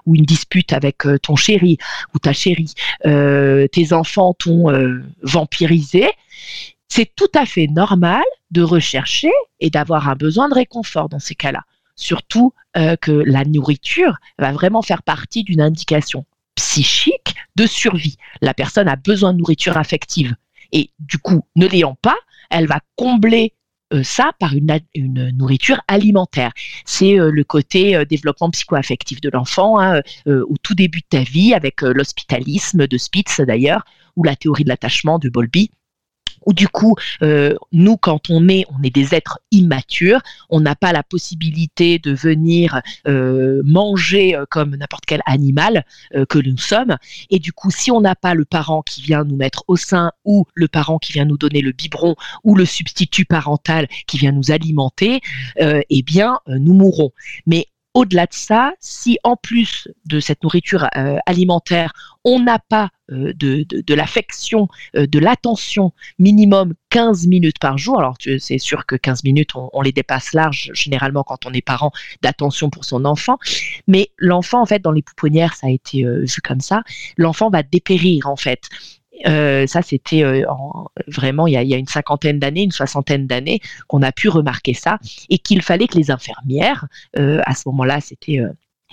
ou 0.05 0.15
une 0.15 0.25
dispute 0.25 0.73
avec 0.73 0.97
ton 1.21 1.35
chéri 1.35 1.77
ou 2.13 2.19
ta 2.19 2.33
chérie, 2.33 2.73
tes 3.03 3.93
enfants 3.93 4.33
t'ont 4.33 4.67
vampirisé, 5.23 6.09
c'est 6.89 7.15
tout 7.15 7.31
à 7.35 7.45
fait 7.45 7.67
normal 7.67 8.23
de 8.51 8.61
rechercher 8.61 9.31
et 9.61 9.69
d'avoir 9.69 10.09
un 10.09 10.15
besoin 10.15 10.49
de 10.49 10.55
réconfort 10.55 11.07
dans 11.07 11.19
ces 11.19 11.35
cas-là 11.35 11.63
surtout 12.01 12.53
euh, 12.77 12.95
que 12.95 13.11
la 13.11 13.45
nourriture 13.45 14.17
va 14.39 14.51
vraiment 14.51 14.81
faire 14.81 15.03
partie 15.03 15.43
d'une 15.43 15.61
indication 15.61 16.25
psychique 16.55 17.35
de 17.55 17.65
survie. 17.65 18.17
La 18.41 18.53
personne 18.53 18.87
a 18.87 18.95
besoin 18.95 19.33
de 19.33 19.37
nourriture 19.37 19.77
affective. 19.77 20.35
Et 20.71 20.91
du 20.99 21.17
coup, 21.17 21.45
ne 21.55 21.67
l'ayant 21.67 21.97
pas, 22.01 22.15
elle 22.49 22.67
va 22.67 22.79
combler 22.95 23.53
euh, 23.93 24.03
ça 24.03 24.31
par 24.39 24.53
une, 24.53 24.79
nourriture 25.31 25.81
alimentaire. 25.87 26.51
C'est 26.85 27.19
euh, 27.19 27.29
le 27.29 27.43
côté 27.43 28.03
développement 28.05 28.49
psychoaffectif 28.49 29.21
de 29.21 29.29
l'enfant 29.29 29.79
hein, 29.79 30.01
au 30.25 30.55
tout 30.61 30.75
début 30.75 30.99
de 30.99 31.17
ta 31.17 31.23
vie 31.23 31.53
avec 31.53 31.81
l'hospitalisme 31.81 32.87
de 32.87 32.97
Spitz 32.97 33.41
d'ailleurs, 33.41 33.83
ou 34.15 34.23
la 34.23 34.35
théorie 34.35 34.63
de 34.63 34.69
l'attachement 34.69 35.19
de 35.19 35.29
Bowlby 35.29 35.71
où 36.45 36.53
du 36.53 36.67
coup, 36.67 36.95
euh, 37.21 37.55
nous, 37.71 37.97
quand 37.97 38.29
on 38.29 38.47
est, 38.49 38.65
on 38.69 38.83
est 38.83 38.89
des 38.89 39.13
êtres 39.13 39.39
immatures, 39.51 40.21
on 40.49 40.59
n'a 40.59 40.75
pas 40.75 40.91
la 40.91 41.03
possibilité 41.03 41.99
de 41.99 42.13
venir 42.13 42.81
euh, 43.07 43.61
manger 43.63 44.35
euh, 44.35 44.45
comme 44.49 44.75
n'importe 44.75 45.05
quel 45.05 45.21
animal 45.25 45.85
que 46.29 46.39
nous 46.39 46.57
sommes. 46.57 46.97
Et 47.29 47.39
du 47.39 47.53
coup, 47.53 47.71
si 47.71 47.91
on 47.91 48.01
n'a 48.01 48.15
pas 48.15 48.33
le 48.33 48.45
parent 48.45 48.81
qui 48.81 49.01
vient 49.01 49.23
nous 49.23 49.35
mettre 49.35 49.63
au 49.67 49.75
sein, 49.75 50.11
ou 50.25 50.45
le 50.53 50.67
parent 50.67 50.97
qui 50.99 51.13
vient 51.13 51.25
nous 51.25 51.37
donner 51.37 51.61
le 51.61 51.71
biberon, 51.71 52.15
ou 52.43 52.55
le 52.55 52.65
substitut 52.65 53.25
parental 53.25 53.87
qui 54.07 54.17
vient 54.17 54.31
nous 54.31 54.51
alimenter, 54.51 55.21
eh 55.57 56.03
bien, 56.03 56.39
nous 56.47 56.73
mourrons. 56.73 57.11
Mais 57.45 57.67
au-delà 57.93 58.25
de 58.25 58.33
ça, 58.33 58.73
si 58.79 59.19
en 59.23 59.35
plus 59.35 59.87
de 60.05 60.19
cette 60.19 60.43
nourriture 60.43 60.87
euh, 60.95 61.17
alimentaire, 61.25 61.91
on 62.23 62.39
n'a 62.39 62.59
pas 62.59 62.85
euh, 62.85 62.87
de, 63.11 63.63
de, 63.63 63.93
l'affection, 63.93 64.67
euh, 64.95 65.07
de 65.07 65.19
l'attention 65.19 65.93
minimum 66.19 66.73
15 66.89 67.27
minutes 67.27 67.59
par 67.59 67.77
jour, 67.77 67.99
alors 67.99 68.15
c'est 68.39 68.57
sûr 68.57 68.85
que 68.85 68.95
15 68.95 69.23
minutes, 69.23 69.51
on, 69.55 69.81
les 69.81 69.91
dépasse 69.91 70.33
large 70.33 70.71
généralement 70.73 71.23
quand 71.23 71.45
on 71.45 71.53
est 71.53 71.61
parent 71.61 71.91
d'attention 72.21 72.69
pour 72.69 72.85
son 72.85 73.05
enfant, 73.05 73.37
mais 73.87 74.09
l'enfant, 74.17 74.61
en 74.61 74.65
fait, 74.65 74.79
dans 74.79 74.91
les 74.91 75.01
pouponnières, 75.01 75.53
ça 75.53 75.67
a 75.67 75.69
été 75.69 76.03
vu 76.03 76.41
comme 76.43 76.61
ça, 76.61 76.83
l'enfant 77.17 77.49
va 77.49 77.63
dépérir, 77.63 78.27
en 78.27 78.35
fait. 78.35 78.69
Euh, 79.27 79.67
ça, 79.67 79.81
c'était 79.81 80.23
euh, 80.23 80.45
vraiment 81.07 81.47
il 81.47 81.53
y, 81.53 81.73
a, 81.73 81.77
une 81.77 81.87
cinquantaine 81.87 82.39
d'années, 82.39 82.63
une 82.63 82.71
soixantaine 82.71 83.27
d'années 83.27 83.59
qu'on 83.87 84.01
a 84.01 84.11
pu 84.11 84.29
remarquer 84.29 84.73
ça 84.73 84.99
et 85.29 85.37
qu'il 85.37 85.61
fallait 85.61 85.87
que 85.87 85.97
les 85.97 86.11
infirmières, 86.11 86.87
euh, 87.17 87.41
à 87.45 87.55
ce 87.55 87.63
moment-là, 87.67 88.01
c'était 88.01 88.39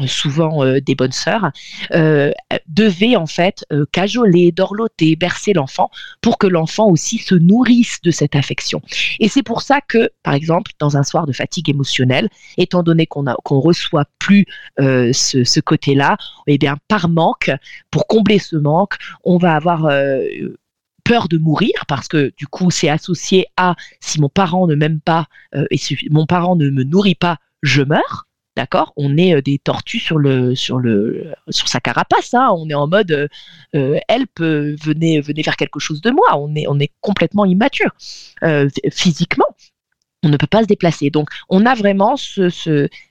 souvent 0.06 0.64
euh, 0.64 0.80
des 0.80 0.94
bonnes 0.94 1.12
sœurs, 1.12 1.50
euh, 1.92 2.30
devaient 2.66 3.16
en 3.16 3.26
fait 3.26 3.64
euh, 3.72 3.84
cajoler, 3.92 4.52
dorloter, 4.52 5.16
bercer 5.16 5.52
l'enfant 5.52 5.90
pour 6.20 6.38
que 6.38 6.46
l'enfant 6.46 6.86
aussi 6.88 7.18
se 7.18 7.34
nourrisse 7.34 8.00
de 8.02 8.10
cette 8.10 8.36
affection. 8.36 8.80
Et 9.20 9.28
c'est 9.28 9.42
pour 9.42 9.62
ça 9.62 9.80
que, 9.80 10.10
par 10.22 10.34
exemple, 10.34 10.72
dans 10.78 10.96
un 10.96 11.02
soir 11.02 11.26
de 11.26 11.32
fatigue 11.32 11.70
émotionnelle, 11.70 12.28
étant 12.56 12.82
donné 12.82 13.06
qu'on 13.06 13.24
qu'on 13.44 13.60
reçoit 13.60 14.04
plus 14.18 14.46
ce, 14.78 15.60
côté-là, 15.60 16.16
eh 16.46 16.58
bien 16.58 16.76
par 16.88 17.08
manque, 17.08 17.50
pour 17.90 18.06
combler 18.06 18.38
ce 18.38 18.56
manque, 18.56 18.94
on 19.24 19.38
va 19.38 19.54
avoir 19.54 19.88
peur 21.04 21.28
de 21.28 21.38
mourir 21.38 21.72
parce 21.88 22.08
que 22.08 22.32
du 22.36 22.46
coup 22.46 22.70
c'est 22.70 22.88
associé 22.88 23.46
à 23.56 23.74
si 24.00 24.20
mon 24.20 24.28
parent 24.28 24.66
ne 24.66 24.74
m'aime 24.74 25.00
pas 25.00 25.26
et 25.70 25.76
si 25.76 25.98
mon 26.10 26.26
parent 26.26 26.56
ne 26.56 26.70
me 26.70 26.84
nourrit 26.84 27.14
pas, 27.14 27.38
je 27.62 27.82
meurs. 27.82 28.27
D'accord? 28.58 28.93
On 28.96 29.16
est 29.16 29.37
euh, 29.37 29.40
des 29.40 29.60
tortues 29.60 30.00
sur 30.00 30.19
le 30.19 30.56
sur 30.56 30.81
le 30.81 31.32
sur 31.49 31.69
sa 31.69 31.78
carapace. 31.78 32.34
Hein. 32.34 32.49
On 32.56 32.69
est 32.69 32.75
en 32.75 32.88
mode 32.88 33.12
euh, 33.12 33.28
euh, 33.76 34.00
help, 34.08 34.40
venez 34.40 35.20
venez 35.20 35.44
faire 35.44 35.55
quelque 35.55 35.78
chose 35.78 36.00
de 36.00 36.10
moi. 36.10 36.37
On 36.37 36.52
est 36.56 36.66
on 36.66 36.81
est 36.81 36.90
complètement 37.00 37.44
immature 37.44 37.93
physiquement. 38.90 39.46
On 40.25 40.28
ne 40.28 40.37
peut 40.37 40.49
pas 40.49 40.62
se 40.62 40.66
déplacer. 40.66 41.10
Donc, 41.10 41.28
on 41.49 41.64
a 41.66 41.76
vraiment 41.76 42.16
ce, 42.16 42.49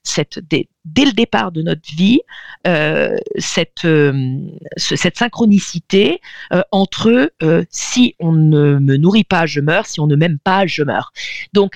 cette, 0.04 0.40
dès, 0.40 0.68
le 0.86 1.14
départ 1.14 1.54
de 1.54 1.62
notre 1.62 1.90
vie, 1.96 2.20
cette, 3.38 3.88
cette 4.76 5.18
synchronicité 5.18 6.20
entre 6.74 7.32
si 7.70 8.14
on 8.20 8.34
ne 8.34 8.80
me 8.80 8.98
nourrit 8.98 9.24
pas, 9.24 9.46
je 9.46 9.62
meurs, 9.62 9.86
si 9.86 10.02
on 10.02 10.08
ne 10.08 10.18
m'aime 10.18 10.40
pas, 10.40 10.68
je 10.68 10.84
meurs. 10.84 11.14
Donc, 11.54 11.76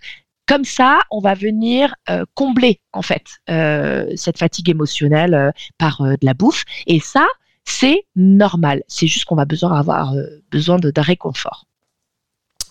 comme 0.51 0.65
ça, 0.65 1.00
on 1.12 1.21
va 1.21 1.33
venir 1.33 1.95
euh, 2.09 2.25
combler 2.33 2.81
en 2.92 3.01
fait 3.01 3.24
euh, 3.50 4.12
cette 4.18 4.38
fatigue 4.38 4.69
émotionnelle 4.69 5.33
euh, 5.33 5.51
par 5.77 6.03
de 6.03 6.18
la 6.25 6.33
bouffe. 6.33 6.65
Et 6.88 7.00
ça, 7.00 7.25
c'est 7.63 8.03
normal. 8.18 8.83
C'est 8.89 9.07
juste 9.07 9.24
qu'on 9.24 9.38
va 9.38 9.45
avoir 9.77 10.13
besoin 10.51 10.77
d'un 10.77 11.01
réconfort. 11.01 11.68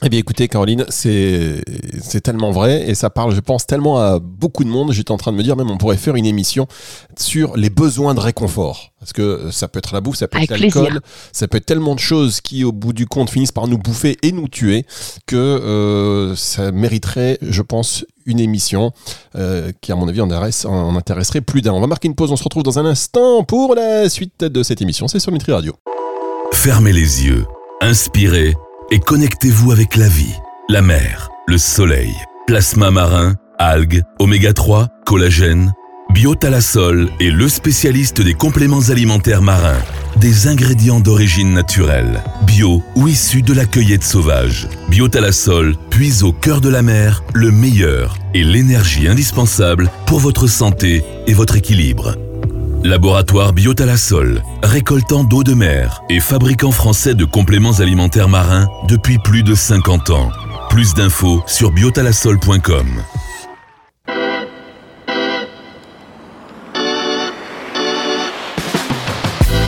Eh 0.02 0.08
bien 0.08 0.18
écoutez 0.18 0.48
Caroline, 0.48 0.86
c'est 0.88 1.62
tellement 2.22 2.52
vrai 2.52 2.88
et 2.88 2.94
ça 2.94 3.10
parle 3.10 3.34
je 3.34 3.40
pense 3.40 3.66
tellement 3.66 3.98
à 3.98 4.18
beaucoup 4.18 4.64
de 4.64 4.70
monde. 4.70 4.92
J'étais 4.92 5.10
en 5.10 5.18
train 5.18 5.30
de 5.30 5.36
me 5.36 5.42
dire 5.42 5.56
même 5.56 5.70
on 5.70 5.76
pourrait 5.76 5.98
faire 5.98 6.16
une 6.16 6.24
émission 6.24 6.66
sur 7.18 7.54
les 7.56 7.68
besoins 7.68 8.14
de 8.14 8.20
réconfort. 8.20 8.92
Parce 8.98 9.12
que 9.12 9.50
ça 9.50 9.68
peut 9.68 9.78
être 9.78 9.92
la 9.92 10.00
bouffe, 10.00 10.16
ça 10.16 10.26
peut 10.26 10.40
être 10.40 10.50
l'alcool, 10.50 11.00
ça 11.32 11.48
peut 11.48 11.58
être 11.58 11.66
tellement 11.66 11.94
de 11.94 12.00
choses 12.00 12.40
qui 12.40 12.64
au 12.64 12.72
bout 12.72 12.94
du 12.94 13.06
compte 13.06 13.28
finissent 13.28 13.52
par 13.52 13.66
nous 13.66 13.76
bouffer 13.76 14.16
et 14.22 14.32
nous 14.32 14.48
tuer 14.48 14.86
que 15.26 15.36
euh, 15.36 16.34
ça 16.34 16.72
mériterait 16.72 17.38
je 17.42 17.60
pense 17.60 18.06
une 18.24 18.40
émission 18.40 18.92
euh, 19.36 19.70
qui 19.82 19.92
à 19.92 19.96
mon 19.96 20.08
avis 20.08 20.22
en, 20.22 20.30
en 20.30 20.96
intéresserait 20.96 21.42
plus 21.42 21.60
d'un. 21.60 21.72
On 21.72 21.80
va 21.80 21.86
marquer 21.86 22.08
une 22.08 22.14
pause, 22.14 22.32
on 22.32 22.36
se 22.36 22.44
retrouve 22.44 22.62
dans 22.62 22.78
un 22.78 22.86
instant 22.86 23.44
pour 23.44 23.74
la 23.74 24.08
suite 24.08 24.44
de 24.44 24.62
cette 24.62 24.80
émission. 24.80 25.08
C'est 25.08 25.18
sur 25.18 25.30
Nutri 25.30 25.52
Radio. 25.52 25.74
Fermez 26.52 26.92
les 26.92 27.26
yeux, 27.26 27.44
inspirez 27.82 28.54
et 28.90 28.98
connectez-vous 28.98 29.72
avec 29.72 29.96
la 29.96 30.08
vie, 30.08 30.34
la 30.68 30.82
mer, 30.82 31.28
le 31.46 31.58
soleil, 31.58 32.14
plasma 32.46 32.90
marin, 32.90 33.34
algues, 33.58 34.02
oméga 34.18 34.52
3, 34.52 34.88
collagène. 35.06 35.72
Biotalasol 36.12 37.08
est 37.20 37.30
le 37.30 37.48
spécialiste 37.48 38.20
des 38.20 38.34
compléments 38.34 38.88
alimentaires 38.90 39.42
marins, 39.42 39.78
des 40.16 40.48
ingrédients 40.48 40.98
d'origine 40.98 41.52
naturelle, 41.52 42.20
bio 42.42 42.82
ou 42.96 43.06
issus 43.06 43.42
de 43.42 43.52
la 43.52 43.64
cueillette 43.64 44.02
sauvage. 44.02 44.68
Biotalasol 44.88 45.76
puise 45.90 46.24
au 46.24 46.32
cœur 46.32 46.60
de 46.60 46.68
la 46.68 46.82
mer 46.82 47.22
le 47.32 47.52
meilleur 47.52 48.16
et 48.34 48.42
l'énergie 48.42 49.06
indispensable 49.06 49.88
pour 50.06 50.18
votre 50.18 50.48
santé 50.48 51.04
et 51.28 51.32
votre 51.32 51.56
équilibre. 51.56 52.16
Laboratoire 52.82 53.52
Biotalasol, 53.52 54.42
récoltant 54.62 55.22
d'eau 55.22 55.44
de 55.44 55.52
mer 55.52 56.02
et 56.08 56.18
fabricant 56.18 56.70
français 56.70 57.14
de 57.14 57.26
compléments 57.26 57.78
alimentaires 57.78 58.28
marins 58.28 58.68
depuis 58.88 59.18
plus 59.18 59.42
de 59.42 59.54
50 59.54 60.08
ans. 60.08 60.30
Plus 60.70 60.94
d'infos 60.94 61.42
sur 61.46 61.72
biotalasol.com. 61.72 62.86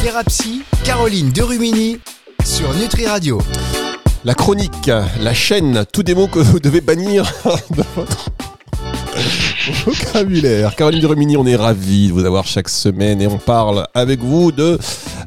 Thérapie, 0.03 0.63
Caroline 0.83 1.31
Derumini 1.31 1.99
sur 2.43 2.73
Nutri 2.75 3.07
Radio. 3.07 3.43
La 4.25 4.33
chronique, 4.35 4.91
la 5.21 5.35
chaîne, 5.35 5.85
tous 5.93 6.03
des 6.03 6.15
mots 6.15 6.29
que 6.29 6.39
vous 6.39 6.61
devez 6.61 6.81
bannir 6.81 7.31
de 7.77 7.83
votre 7.95 8.31
vocabulaire. 9.87 10.75
Caroline 10.75 11.07
Rumini, 11.07 11.37
on 11.37 11.47
est 11.47 11.57
ravis 11.57 12.09
de 12.09 12.13
vous 12.13 12.25
avoir 12.25 12.47
chaque 12.47 12.69
semaine 12.69 13.21
et 13.23 13.27
on 13.27 13.39
parle 13.39 13.87
avec 13.95 14.21
vous 14.21 14.51
de 14.51 14.79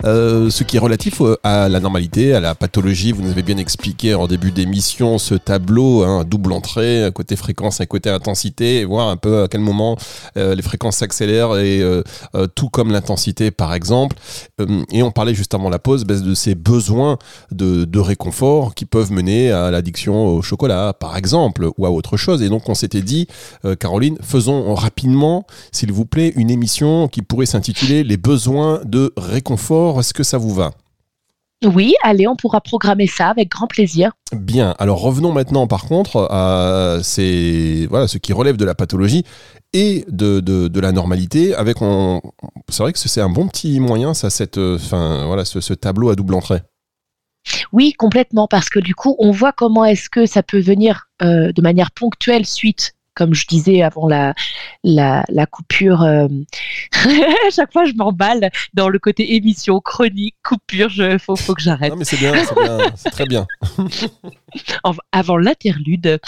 euh, 0.04 0.50
ce 0.50 0.64
qui 0.64 0.78
est 0.78 0.80
relatif 0.80 1.22
euh, 1.22 1.38
à 1.44 1.70
la 1.70 1.80
normalité, 1.80 2.34
à 2.34 2.40
la 2.40 2.56
pathologie. 2.56 3.12
Vous 3.12 3.22
nous 3.22 3.32
avez 3.32 3.44
bien 3.44 3.58
expliqué 3.58 4.14
en 4.14 4.28
début 4.28 4.52
d'émission 4.52 5.18
ce 5.18 5.36
tableau, 5.36 6.04
hein, 6.04 6.24
double 6.25 6.52
entrée, 6.52 7.04
un 7.04 7.12
côté 7.12 7.36
fréquence, 7.36 7.82
un 7.82 7.86
côté 7.86 8.10
intensité, 8.10 8.82
et 8.82 8.86
voir 8.86 9.10
un 9.10 9.18
peu 9.18 9.44
à 9.44 9.48
quel 9.48 9.62
moment 9.62 9.98
les 10.36 10.62
fréquences 10.62 10.98
s'accélèrent 10.98 11.58
et 11.58 11.82
tout 12.56 12.70
comme 12.70 12.92
l'intensité 12.92 13.52
par 13.52 13.74
exemple. 13.74 14.18
et 14.92 15.04
on 15.04 15.12
parlait 15.12 15.34
juste 15.34 15.54
avant 15.54 15.70
la 15.70 15.80
pause 15.80 16.06
de 16.06 16.34
ces 16.34 16.56
besoins 16.56 17.18
de 17.52 18.00
réconfort 18.00 18.75
qui 18.75 18.86
peuvent 18.86 19.12
mener 19.12 19.52
à 19.52 19.72
l'addiction 19.72 20.28
au 20.28 20.42
chocolat 20.42 20.94
par 20.94 21.18
exemple 21.18 21.70
ou 21.78 21.86
à 21.86 21.92
autre 21.92 22.18
chose. 22.18 22.42
Et 22.42 22.50
donc 22.50 22.68
on 22.70 22.75
s'était 22.75 23.02
dit, 23.02 23.28
Caroline, 23.80 24.18
faisons 24.22 24.74
rapidement, 24.74 25.46
s'il 25.72 25.92
vous 25.92 26.06
plaît, 26.06 26.34
une 26.36 26.50
émission 26.50 27.08
qui 27.08 27.22
pourrait 27.22 27.46
s'intituler 27.46 28.04
Les 28.04 28.18
besoins 28.18 28.82
de 28.86 29.14
réconfort. 29.18 29.85
Est-ce 30.00 30.13
que 30.13 30.24
ça 30.24 30.38
vous 30.38 30.54
va? 30.54 30.72
Oui, 31.63 31.96
allez, 32.04 32.27
on 32.27 32.36
pourra 32.36 32.62
programmer 32.62 33.08
ça 33.08 33.30
avec 33.30 33.50
grand 33.50 33.68
plaisir. 33.68 34.12
Bien, 34.34 34.75
alors 34.77 35.00
revenons 35.00 35.32
maintenant 35.32 35.68
par 35.68 35.86
contre 35.86 36.27
à 36.30 37.00
ces, 37.01 37.88
voilà, 37.89 38.08
ce 38.08 38.18
qui 38.18 38.34
relève 38.34 38.58
de 38.58 38.65
la 38.65 38.75
pathologie 38.75 39.24
et 39.74 40.06
de, 40.10 40.42
de, 40.42 40.80
la 40.80 40.92
normalité. 40.92 41.56
Avec 41.56 41.77
c'est 42.70 42.84
vrai 42.84 42.94
que 42.94 43.00
c'est 43.00 43.22
un 43.22 43.30
bon 43.30 43.48
petit 43.48 43.80
moyen, 43.80 44.13
ça, 44.13 44.30
cette, 44.30 44.58
enfin, 44.58 45.25
voilà, 45.25 45.46
ce, 45.46 45.74
tableau 45.74 46.10
à 46.10 46.15
double 46.15 46.36
entrée. 46.36 46.62
Oui, 47.72 47.94
complètement, 47.94 48.48
parce 48.48 48.70
que 48.70 48.80
du 48.80 48.96
coup, 48.96 49.15
on 49.20 49.32
voit 49.32 49.51
comment 49.51 49.86
est-ce 49.86 50.10
que 50.10 50.25
ça 50.25 50.44
peut 50.44 50.60
venir 50.60 51.10
euh, 51.22 51.51
de 51.51 51.62
manière 51.62 51.92
ponctuelle 51.92 52.46
suite 52.46 52.96
comme 53.15 53.34
je 53.34 53.48
disais 53.48 53.81
avant 53.81 54.07
la, 54.07 54.34
la, 54.84 55.45
coupure, 55.50 56.03
euh, 56.03 56.27
à 56.93 57.50
chaque 57.51 57.72
fois 57.72 57.86
je 57.86 57.93
m'emballe 57.93 58.50
dans 58.74 58.89
le 58.89 59.00
côté 59.00 59.36
émission, 59.36 59.79
chronique, 59.79 60.36
coupure, 60.43 60.91
il 60.98 61.19
faut, 61.19 61.36
faut 61.36 61.55
que 61.55 61.62
j'arrête. 61.62 61.91
Non 61.91 61.98
mais 61.98 62.05
c'est 62.05 62.17
bien, 62.17 62.34
c'est 62.95 63.10
très 63.10 63.25
bien. 63.25 63.48
avant 65.12 65.38
l'interlude, 65.38 66.19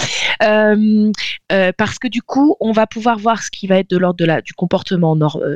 euh, 0.42 1.12
euh, 1.52 1.72
parce 1.78 2.00
que 2.00 2.08
du 2.08 2.22
coup, 2.22 2.56
on 2.60 2.72
va 2.72 2.88
pouvoir 2.88 3.18
voir 3.18 3.44
ce 3.44 3.52
qui 3.52 3.68
va 3.68 3.80
être 3.80 3.90
de 3.90 3.98
l'ordre 3.98 4.18
de 4.18 4.42
du 4.42 4.54
comportement 4.54 5.16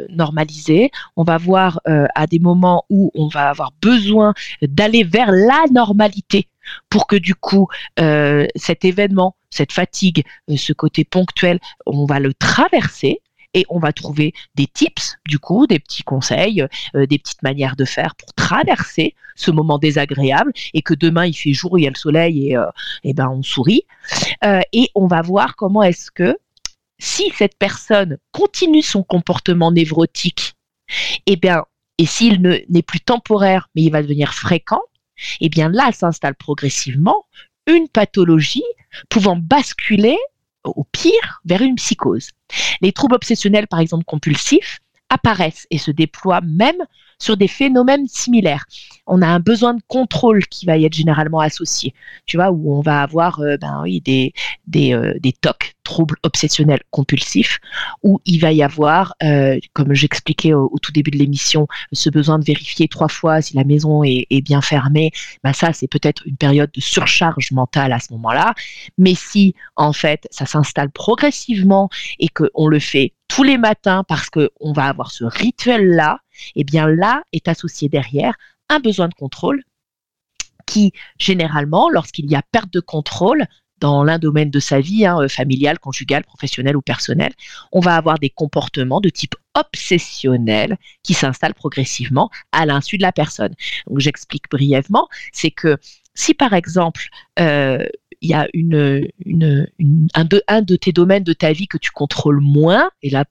normalisé. 0.10 0.92
On 1.16 1.24
va 1.24 1.38
voir 1.38 1.80
à 1.86 2.28
des 2.28 2.40
moments 2.40 2.86
où 2.90 3.12
on 3.16 3.28
va 3.28 3.50
avoir 3.50 3.72
besoin 3.82 4.34
d'aller 4.62 5.04
vers 5.04 5.32
la 5.32 5.66
normalité 5.72 6.48
pour 6.90 7.08
que 7.08 7.16
du 7.16 7.36
coup 7.36 7.68
euh, 8.00 8.48
cet 8.56 8.86
événement, 8.86 9.36
cette 9.52 9.72
fatigue, 9.72 10.24
euh, 10.50 10.58
ce 10.58 10.74
côté 10.74 11.04
ponctuel, 11.04 11.60
on 11.86 12.06
va 12.06 12.20
le 12.20 12.34
traverser 12.34 13.22
et 13.54 13.66
on 13.70 13.80
va 13.80 13.92
trouver 13.92 14.34
des 14.56 14.66
tips, 14.66 15.18
du 15.28 15.38
coup, 15.38 15.68
des 15.68 15.80
petits 15.80 16.04
conseils, 16.04 16.66
euh, 16.96 17.06
des 17.06 17.20
petites 17.20 17.44
manières 17.44 17.76
de 17.76 17.86
faire 17.86 18.16
pour 18.16 18.34
traverser 18.34 19.14
ce 19.36 19.52
moment 19.52 19.78
désagréable 19.78 20.54
et 20.74 20.82
que 20.82 20.94
demain 20.94 21.26
il 21.26 21.34
fait 21.34 21.54
jour, 21.54 21.78
il 21.78 21.84
y 21.84 21.88
a 21.88 21.90
le 21.90 21.96
soleil 21.96 22.52
et, 22.52 22.58
et 23.04 23.14
ben 23.14 23.28
on 23.30 23.44
sourit. 23.44 23.84
et 24.74 24.90
on 24.96 25.08
va 25.08 25.22
voir 25.22 25.56
comment 25.56 25.84
est-ce 25.84 26.12
que 26.12 26.38
si 27.02 27.32
cette 27.36 27.58
personne 27.58 28.18
continue 28.32 28.84
son 28.84 29.04
comportement 29.04 29.72
névrotique, 29.72 30.54
et 31.26 31.34
eh 31.34 31.36
bien, 31.36 31.66
et 31.98 32.06
s'il 32.06 32.42
n'est 32.42 32.82
plus 32.82 33.00
temporaire, 33.00 33.70
mais 33.76 33.82
il 33.84 33.92
va 33.92 34.02
devenir 34.02 34.34
fréquent, 34.34 34.82
eh 35.40 35.50
bien 35.50 35.70
là 35.70 35.92
s'installe 35.92 36.36
progressivement 36.36 37.26
une 37.68 37.88
pathologie 37.88 38.64
pouvant 39.10 39.36
basculer 39.36 40.18
au 40.64 40.84
pire 40.92 41.42
vers 41.46 41.62
une 41.62 41.76
psychose. 41.76 42.30
Les 42.82 42.92
troubles 42.92 43.16
obsessionnels, 43.16 43.68
par 43.68 43.80
exemple 43.80 44.06
compulsifs, 44.06 44.80
apparaissent 45.10 45.68
et 45.70 45.78
se 45.78 45.92
déploient 45.92 46.42
même 46.42 46.78
sur 47.20 47.38
des 47.38 47.48
phénomènes 47.48 48.08
similaires. 48.08 48.66
On 49.06 49.22
a 49.22 49.28
un 49.28 49.40
besoin 49.40 49.74
de 49.74 49.82
contrôle 49.88 50.46
qui 50.48 50.66
va 50.66 50.78
être 50.78 50.94
généralement 50.94 51.40
associé, 51.40 51.94
tu 52.26 52.38
vois, 52.38 52.52
où 52.52 52.74
on 52.74 52.82
va 52.82 53.02
avoir 53.02 53.40
euh, 53.42 53.58
ben, 53.58 53.84
des, 53.86 54.34
des, 54.68 54.94
euh, 54.94 55.14
des 55.20 55.34
TOC, 55.34 55.71
troubles 55.84 56.16
obsessionnels 56.24 56.82
compulsifs, 56.92 57.60
où 58.04 58.22
il 58.26 58.40
va 58.40 58.52
y 58.52 58.64
avoir, 58.64 59.16
euh, 59.24 59.60
comme 59.74 59.94
j'expliquais 59.94 60.54
au, 60.54 60.76
tout 60.82 60.92
début 60.92 61.12
de 61.12 61.18
l'émission, 61.18 61.68
ce 61.92 62.10
besoin 62.10 62.40
de 62.40 62.46
vérifier 62.46 62.88
trois 62.88 63.08
fois 63.08 63.42
si 63.42 63.56
la 63.56 63.64
maison 63.64 64.04
est, 64.04 64.28
est 64.30 64.42
bien 64.42 64.62
fermée. 64.62 65.12
Ben 65.44 65.54
ça, 65.54 65.74
c'est 65.74 65.88
peut-être 65.88 66.26
une 66.26 66.38
période 66.38 66.72
de 66.72 66.82
surcharge 66.82 67.52
mentale 67.52 67.94
à 67.94 68.00
ce 68.00 68.14
moment-là. 68.14 68.54
Mais 68.98 69.16
si, 69.16 69.56
en 69.76 69.94
fait, 69.94 70.28
ça 70.32 70.46
s'installe 70.46 70.92
progressivement 70.92 71.90
et 72.20 72.28
qu'on 72.28 72.68
le 72.68 72.80
fait 72.80 73.14
tous 73.28 73.44
les 73.44 73.58
matins 73.58 74.04
parce 74.08 74.30
qu'on 74.30 74.74
va 74.74 74.86
avoir 74.86 75.12
ce 75.12 75.24
rituel-là, 75.24 76.20
eh 76.56 76.64
bien 76.64 76.88
là 76.88 77.24
est 77.32 77.48
associé 77.48 77.90
derrière 77.90 78.36
un 78.70 78.80
besoin 78.80 79.08
de 79.08 79.14
contrôle 79.14 79.64
qui, 80.66 80.94
généralement, 81.18 81.90
lorsqu'il 81.90 82.30
y 82.30 82.36
a 82.36 82.42
perte 82.52 82.72
de 82.72 82.80
contrôle, 82.80 83.46
dans 83.82 84.04
l'un 84.04 84.20
domaine 84.20 84.50
de 84.50 84.60
sa 84.60 84.80
vie, 84.80 85.06
hein, 85.06 85.20
euh, 85.20 85.28
familiale, 85.28 85.80
conjugale, 85.80 86.24
professionnelle 86.24 86.78
ou 86.78 86.82
personnelle, 86.82 87.34
on 87.74 87.82
va 87.82 87.96
avoir 87.96 88.20
des 88.20 88.30
comportements 88.30 89.02
de 89.02 89.10
type 89.10 89.36
obsessionnel 89.56 90.78
qui 91.04 91.14
s'installent 91.14 91.56
progressivement 91.56 92.30
à 92.54 92.66
l'insu 92.66 92.98
de 92.98 93.02
la 93.02 93.12
personne. 93.12 93.54
Donc 93.88 94.00
j'explique 94.00 94.50
brièvement, 94.50 95.10
c'est 95.34 95.52
que 95.52 95.78
si 96.14 96.34
par 96.34 96.54
exemple 96.54 97.10
euh, 97.40 97.86
il 98.22 98.30
y 98.30 98.34
a 98.34 98.48
un, 100.14 100.26
de, 100.26 100.44
un 100.48 100.62
de 100.62 100.76
tes 100.76 100.92
domaines 100.92 101.24
de 101.24 101.34
ta 101.34 101.54
vie 101.54 101.68
que 101.68 101.80
tu 101.80 101.90
contrôles 101.90 102.40
moins, 102.40 102.92
et 103.02 103.10
là 103.10 103.26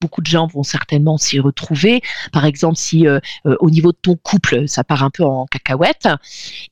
beaucoup 0.00 0.20
de 0.22 0.26
gens 0.26 0.46
vont 0.46 0.62
certainement 0.62 1.18
s'y 1.18 1.38
retrouver. 1.38 2.02
Par 2.32 2.44
exemple, 2.44 2.76
si 2.76 3.06
euh, 3.06 3.20
euh, 3.46 3.56
au 3.60 3.70
niveau 3.70 3.92
de 3.92 3.98
ton 4.00 4.16
couple, 4.16 4.66
ça 4.66 4.84
part 4.84 5.04
un 5.04 5.10
peu 5.10 5.24
en 5.24 5.46
cacahuète, 5.46 6.08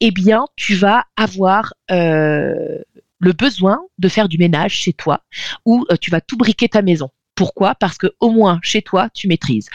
eh 0.01 0.11
bien, 0.11 0.47
tu 0.57 0.75
vas 0.75 1.05
avoir 1.17 1.75
euh, 1.91 2.79
le 3.19 3.33
besoin 3.33 3.81
de 3.99 4.09
faire 4.09 4.29
du 4.29 4.39
ménage 4.39 4.73
chez 4.73 4.93
toi 4.93 5.23
ou 5.65 5.87
tu 6.01 6.11
vas 6.11 6.21
tout 6.21 6.37
briquer 6.37 6.69
ta 6.69 6.83
maison. 6.83 7.11
Pourquoi? 7.35 7.77
Parce 7.77 7.99
que 7.99 8.09
au 8.19 8.31
moins 8.31 8.59
chez 8.63 8.83
toi, 8.83 9.09
tu 9.15 9.29
maîtrises. 9.29 9.69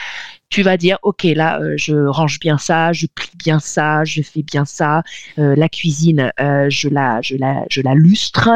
Tu 0.50 0.64
vas 0.64 0.76
dire, 0.76 0.98
ok, 1.02 1.24
là, 1.24 1.60
je 1.78 1.96
range 1.96 2.40
bien 2.40 2.58
ça, 2.58 2.92
je 2.92 3.08
plie 3.08 3.32
bien 3.38 3.60
ça, 3.60 4.04
je 4.04 4.22
fais 4.22 4.44
bien 4.44 4.66
ça. 4.66 5.02
la 5.38 5.70
cuisine, 5.70 6.32
je 6.38 6.90
la, 6.90 7.22
je 7.22 7.38
la, 7.38 7.64
je 7.70 7.82
la 7.82 7.96
lustre. 7.96 8.50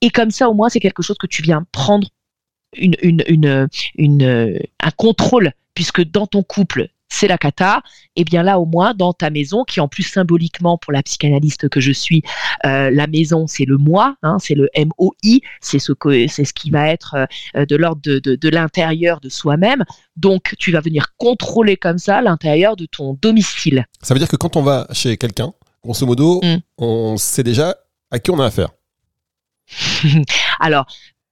Et 0.00 0.10
comme 0.10 0.30
ça, 0.30 0.48
au 0.48 0.54
moins, 0.54 0.68
c'est 0.68 0.80
quelque 0.80 1.02
chose 1.02 1.18
que 1.18 1.26
tu 1.26 1.42
viens 1.42 1.64
prendre 1.72 2.08
une, 2.78 2.96
une, 3.02 3.68
une, 3.96 4.58
un 4.80 4.90
contrôle, 4.96 5.52
puisque 5.74 6.02
dans 6.04 6.26
ton 6.26 6.42
couple, 6.42 6.88
c'est 7.08 7.28
la 7.28 7.38
cata, 7.38 7.82
et 8.16 8.22
eh 8.22 8.24
bien 8.24 8.42
là 8.42 8.58
au 8.58 8.66
moins 8.66 8.94
dans 8.94 9.12
ta 9.12 9.30
maison, 9.30 9.64
qui 9.64 9.80
en 9.80 9.88
plus 9.88 10.02
symboliquement 10.02 10.76
pour 10.76 10.92
la 10.92 11.02
psychanalyste 11.02 11.68
que 11.68 11.80
je 11.80 11.92
suis, 11.92 12.22
euh, 12.64 12.90
la 12.90 13.06
maison 13.06 13.46
c'est 13.46 13.64
le 13.64 13.76
moi, 13.76 14.16
hein, 14.22 14.38
c'est 14.40 14.54
le 14.54 14.68
MOI, 14.76 15.38
c'est 15.60 15.78
ce 15.78 15.92
que 15.92 16.26
c'est 16.28 16.44
ce 16.44 16.52
qui 16.52 16.70
va 16.70 16.88
être 16.88 17.16
euh, 17.54 17.64
de 17.64 17.76
l'ordre 17.76 18.02
de, 18.02 18.18
de, 18.18 18.48
l'intérieur 18.48 19.20
de 19.20 19.28
soi-même. 19.28 19.84
Donc 20.16 20.54
tu 20.58 20.72
vas 20.72 20.80
venir 20.80 21.14
contrôler 21.16 21.76
comme 21.76 21.98
ça 21.98 22.20
l'intérieur 22.22 22.76
de 22.76 22.86
ton 22.86 23.16
domicile. 23.20 23.86
Ça 24.02 24.14
veut 24.14 24.20
dire 24.20 24.28
que 24.28 24.36
quand 24.36 24.56
on 24.56 24.62
va 24.62 24.86
chez 24.92 25.16
quelqu'un, 25.16 25.52
grosso 25.82 26.06
modo, 26.06 26.40
mm. 26.42 26.56
on 26.78 27.16
sait 27.16 27.44
déjà 27.44 27.76
à 28.10 28.18
qui 28.18 28.30
on 28.30 28.40
a 28.40 28.46
affaire. 28.46 28.70
Alors, 30.60 30.86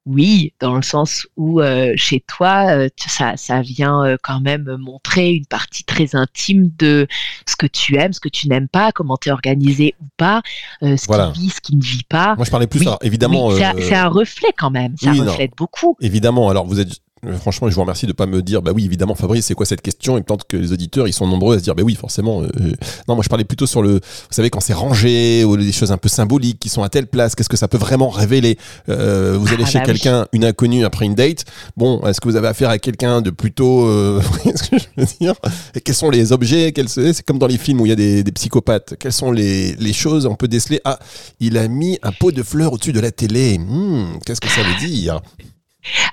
oui, 0.07 0.53
dans 0.61 0.75
le 0.75 0.83
sens 0.83 1.27
où 1.37 1.61
euh, 1.61 1.95
chez 1.97 2.21
toi, 2.21 2.67
euh, 2.69 2.89
ça, 2.97 3.37
ça 3.37 3.63
vient 3.63 4.05
euh, 4.05 4.17
quand 4.23 4.41
même 4.41 4.77
montrer 4.79 5.33
une 5.33 5.47
partie 5.47 5.85
très 5.85 6.15
intime 6.15 6.71
de 6.79 7.07
ce 7.47 7.57
que 7.57 7.67
tu 7.67 7.97
aimes, 7.97 8.13
ce 8.13 8.21
que 8.21 8.29
tu 8.29 8.49
n'aimes 8.49 8.69
pas, 8.69 8.93
comment 8.93 9.17
tu 9.17 9.31
es 9.31 9.33
organisé 9.33 9.95
ou 10.03 10.07
pas, 10.17 10.43
ce 10.83 11.07
qui 11.07 11.41
vit, 11.41 11.51
ce 11.51 11.61
qui 11.61 11.77
ne 11.77 11.83
vit 11.83 12.05
pas. 12.05 12.35
Moi, 12.37 12.45
je 12.45 12.51
parlais 12.51 12.67
plus, 12.67 12.85
ça, 12.85 12.99
évidemment. 13.03 13.51
c'est 13.51 13.95
un 13.95 14.09
reflet 14.09 14.53
quand 14.57 14.71
même, 14.71 14.95
ça 14.99 15.13
reflète 15.13 15.53
beaucoup. 15.57 15.97
Évidemment, 16.01 16.51
alors 16.51 16.67
vous 16.67 16.81
êtes 16.81 16.91
euh, 16.91 17.04
franchement, 17.41 17.69
je 17.69 17.75
vous 17.75 17.81
remercie 17.81 18.07
de 18.07 18.13
pas 18.13 18.27
me 18.27 18.43
dire, 18.43 18.63
bah 18.63 18.73
oui, 18.75 18.85
évidemment, 18.85 19.15
Fabrice, 19.15 19.47
c'est 19.47 19.55
quoi 19.55 19.67
cette 19.67 19.83
question? 19.83 20.19
Et 20.19 20.23
peut-être 20.23 20.47
que 20.47 20.57
les 20.57 20.73
auditeurs, 20.73 21.09
ils 21.09 21.13
sont 21.13 21.27
nombreux 21.27 21.57
à 21.57 21.59
se 21.59 21.65
dire, 21.65 21.75
bah 21.75 21.83
oui, 21.85 21.95
forcément. 21.95 22.43
Euh, 22.43 22.49
euh. 22.61 22.73
non, 23.09 23.15
moi, 23.15 23.23
je 23.23 23.29
parlais 23.29 23.45
plutôt 23.45 23.67
sur 23.67 23.83
le, 23.83 23.95
vous 23.95 24.01
savez, 24.31 24.51
quand 24.51 24.61
c'est 24.61 24.75
rangé 24.75 25.45
ou 25.45 25.57
des 25.57 25.73
choses 25.73 25.93
un 25.93 25.97
peu 25.97 26.09
symboliques 26.09 26.59
qui 26.59 26.69
sont 26.69 26.83
à 26.83 26.89
telle 26.89 27.07
place, 27.07 27.35
qu'est-ce 27.35 27.49
que 27.49 27.57
ça 27.57 27.69
peut 27.69 27.79
vraiment 27.79 28.09
révéler? 28.09 28.59
Vous 28.87 28.93
allez 28.95 29.65
ah, 29.65 29.67
chez 29.67 29.79
bah 29.79 29.85
quelqu'un, 29.85 30.27
une 30.33 30.45
inconnue 30.45 30.85
après 30.85 31.07
une 31.07 31.15
date. 31.15 31.45
Bon, 31.77 32.01
est-ce 32.07 32.21
que 32.21 32.29
vous 32.29 32.37
avez 32.37 32.49
affaire 32.49 32.71
à 32.71 32.79
quelqu'un 32.79 33.21
de 33.21 33.31
plutôt, 33.31 33.87
vous 34.21 34.21
voyez 34.21 34.57
ce 34.57 34.63
que 34.63 34.79
je 34.79 34.87
veux 34.97 35.07
dire? 35.21 35.35
Et 35.75 35.81
quels 35.81 35.95
sont 35.95 36.11
les 36.11 36.33
objets? 36.33 36.73
C'est 36.87 37.23
comme 37.23 37.39
dans 37.39 37.47
les 37.47 37.59
films 37.59 37.81
où 37.81 37.87
il 37.87 37.91
y 37.91 37.93
a 37.93 37.97
des, 37.97 38.25
psychopathes. 38.35 38.95
Quelles 38.99 39.13
sont 39.13 39.33
les, 39.33 39.75
les, 39.77 39.93
choses 39.93 40.27
On 40.27 40.35
peut 40.35 40.49
déceler. 40.49 40.81
Ah, 40.85 40.99
il 41.41 41.57
a 41.57 41.69
mis 41.69 41.99
un 42.03 42.13
pot 42.13 42.33
de 42.33 42.43
fleurs 42.43 42.73
au-dessus 42.73 42.93
de 42.93 43.01
la 43.01 43.11
télé. 43.11 43.59
Hmm, 43.59 44.19
qu'est-ce 44.25 44.41
que 44.41 44.49
ça 44.49 44.63
veut 44.63 44.87
dire? 44.87 45.21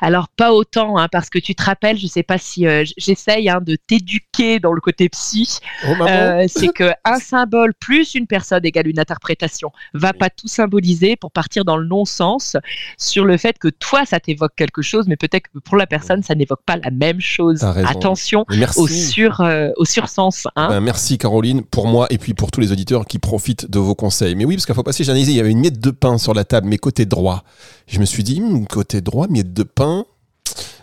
Alors 0.01 0.27
pas 0.29 0.53
autant, 0.53 0.97
hein, 0.97 1.07
parce 1.11 1.29
que 1.29 1.39
tu 1.39 1.55
te 1.55 1.63
rappelles, 1.63 1.97
je 1.97 2.07
sais 2.07 2.23
pas 2.23 2.37
si 2.37 2.67
euh, 2.67 2.83
j'essaye 2.97 3.49
hein, 3.49 3.59
de 3.61 3.75
t'éduquer 3.75 4.59
dans 4.59 4.73
le 4.73 4.81
côté 4.81 5.09
psy. 5.09 5.59
Oh. 5.87 5.93
Euh, 6.01 6.45
c'est 6.47 6.69
que 6.69 6.91
un 7.05 7.19
symbole 7.19 7.73
plus 7.73 8.15
une 8.15 8.27
personne 8.27 8.65
égale 8.65 8.87
une 8.87 8.99
interprétation. 8.99 9.71
Va 9.93 10.13
pas 10.13 10.29
tout 10.29 10.47
symboliser 10.47 11.15
pour 11.15 11.31
partir 11.31 11.65
dans 11.65 11.77
le 11.77 11.85
non-sens 11.85 12.57
sur 12.97 13.25
le 13.25 13.37
fait 13.37 13.57
que 13.57 13.69
toi 13.69 14.05
ça 14.05 14.19
t'évoque 14.19 14.55
quelque 14.55 14.81
chose, 14.81 15.07
mais 15.07 15.15
peut-être 15.15 15.47
que 15.53 15.59
pour 15.59 15.77
la 15.77 15.87
personne 15.87 16.23
ça 16.23 16.35
n'évoque 16.35 16.63
pas 16.65 16.77
la 16.77 16.91
même 16.91 17.21
chose. 17.21 17.63
Attention 17.63 18.45
merci. 18.49 18.79
au 18.79 18.87
sur 18.87 19.41
euh, 19.41 19.69
au 19.77 19.85
sursens. 19.85 20.47
Hein. 20.55 20.69
Ben, 20.69 20.81
merci 20.81 21.17
Caroline 21.17 21.63
pour 21.63 21.87
moi 21.87 22.07
et 22.09 22.17
puis 22.17 22.33
pour 22.33 22.51
tous 22.51 22.61
les 22.61 22.71
auditeurs 22.71 23.05
qui 23.05 23.19
profitent 23.19 23.69
de 23.69 23.79
vos 23.79 23.95
conseils. 23.95 24.35
Mais 24.35 24.45
oui, 24.45 24.55
parce 24.55 24.65
qu'il 24.65 24.75
faut 24.75 24.83
passer, 24.83 25.03
j'ai 25.03 25.11
il 25.29 25.31
y 25.31 25.39
avait 25.39 25.51
une 25.51 25.59
miette 25.59 25.79
de 25.79 25.91
pain 25.91 26.17
sur 26.17 26.33
la 26.33 26.43
table, 26.43 26.67
mais 26.67 26.77
côté 26.77 27.05
droit. 27.05 27.43
Je 27.87 27.99
me 27.99 28.05
suis 28.05 28.23
dit, 28.23 28.41
hmm, 28.41 28.65
côté 28.67 29.01
droit, 29.01 29.27
miette 29.27 29.53
de 29.53 29.60
pain. 29.63 30.05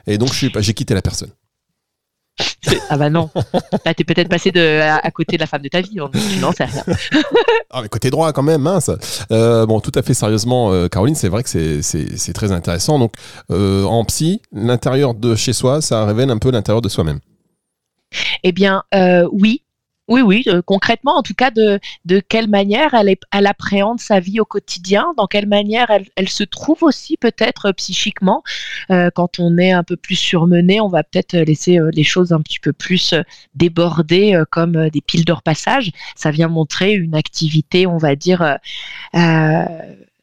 Et 0.06 0.16
donc, 0.18 0.32
j'ai 0.32 0.74
quitté 0.74 0.94
la 0.94 1.02
personne. 1.02 1.30
Ah 2.88 2.96
bah 2.96 3.10
non. 3.10 3.28
Là 3.84 3.94
t'es 3.94 4.04
peut-être 4.04 4.28
passé 4.28 4.52
de, 4.52 4.80
à, 4.80 4.96
à 4.98 5.10
côté 5.10 5.36
de 5.36 5.40
la 5.40 5.46
femme 5.46 5.60
de 5.62 5.68
ta 5.68 5.80
vie. 5.80 6.00
on- 6.00 6.08
Tu 6.08 6.38
n'en 6.40 6.52
sais 6.52 6.64
rien. 6.64 6.84
Ah, 7.70 7.82
mais 7.82 7.88
côté 7.88 8.08
droit, 8.10 8.32
quand 8.32 8.42
même, 8.42 8.62
mince. 8.62 8.90
Euh, 9.30 9.66
bon, 9.66 9.80
tout 9.80 9.92
à 9.94 10.00
fait 10.02 10.14
sérieusement, 10.14 10.72
euh, 10.72 10.88
Caroline, 10.88 11.14
c'est 11.14 11.28
vrai 11.28 11.42
que 11.42 11.50
c'est- 11.50 11.82
c'est 11.82 12.16
c'est 12.16 12.32
très 12.32 12.50
intéressant. 12.52 12.98
Donc, 12.98 13.12
euh, 13.50 13.84
en 13.84 14.04
psy, 14.06 14.40
l'intérieur 14.52 15.12
de 15.14 15.34
chez 15.34 15.52
soi, 15.52 15.82
ça 15.82 16.06
révèle 16.06 16.30
un 16.30 16.38
peu 16.38 16.50
l'intérieur 16.50 16.80
de 16.80 16.88
soi-même. 16.88 17.18
Eh 18.42 18.52
bien, 18.52 18.84
oui. 19.32 19.62
Oui, 20.08 20.22
oui, 20.22 20.44
euh, 20.46 20.62
concrètement, 20.62 21.18
en 21.18 21.22
tout 21.22 21.34
cas, 21.34 21.50
de, 21.50 21.78
quelle 22.28 22.48
manière 22.48 22.94
elle, 22.94 23.14
elle 23.30 23.46
appréhende 23.46 24.00
sa 24.00 24.20
vie 24.20 24.40
au 24.40 24.46
quotidien, 24.46 25.12
dans 25.18 25.26
quelle 25.26 25.46
manière 25.46 25.90
elle, 26.16 26.28
se 26.28 26.44
trouve 26.44 26.82
aussi 26.82 27.18
peut-être 27.18 27.66
euh, 27.66 27.72
psychiquement. 27.72 28.42
Euh, 28.90 29.10
quand 29.14 29.38
on 29.38 29.58
est 29.58 29.70
un 29.70 29.84
peu 29.84 29.96
plus 29.96 30.16
surmené, 30.16 30.80
on 30.80 30.88
va 30.88 31.02
peut-être 31.04 31.36
laisser 31.36 31.78
les 31.92 32.04
choses 32.04 32.32
un 32.32 32.40
petit 32.40 32.58
peu 32.58 32.72
plus 32.72 33.14
déborder 33.54 34.42
comme 34.50 34.88
des 34.88 35.00
piles 35.02 35.26
de 35.26 35.32
repassage. 35.32 35.92
Ça 36.16 36.30
vient 36.30 36.48
montrer 36.48 36.94
une 36.94 37.14
activité, 37.14 37.86
on 37.86 37.98
va 37.98 38.16
dire, 38.16 38.58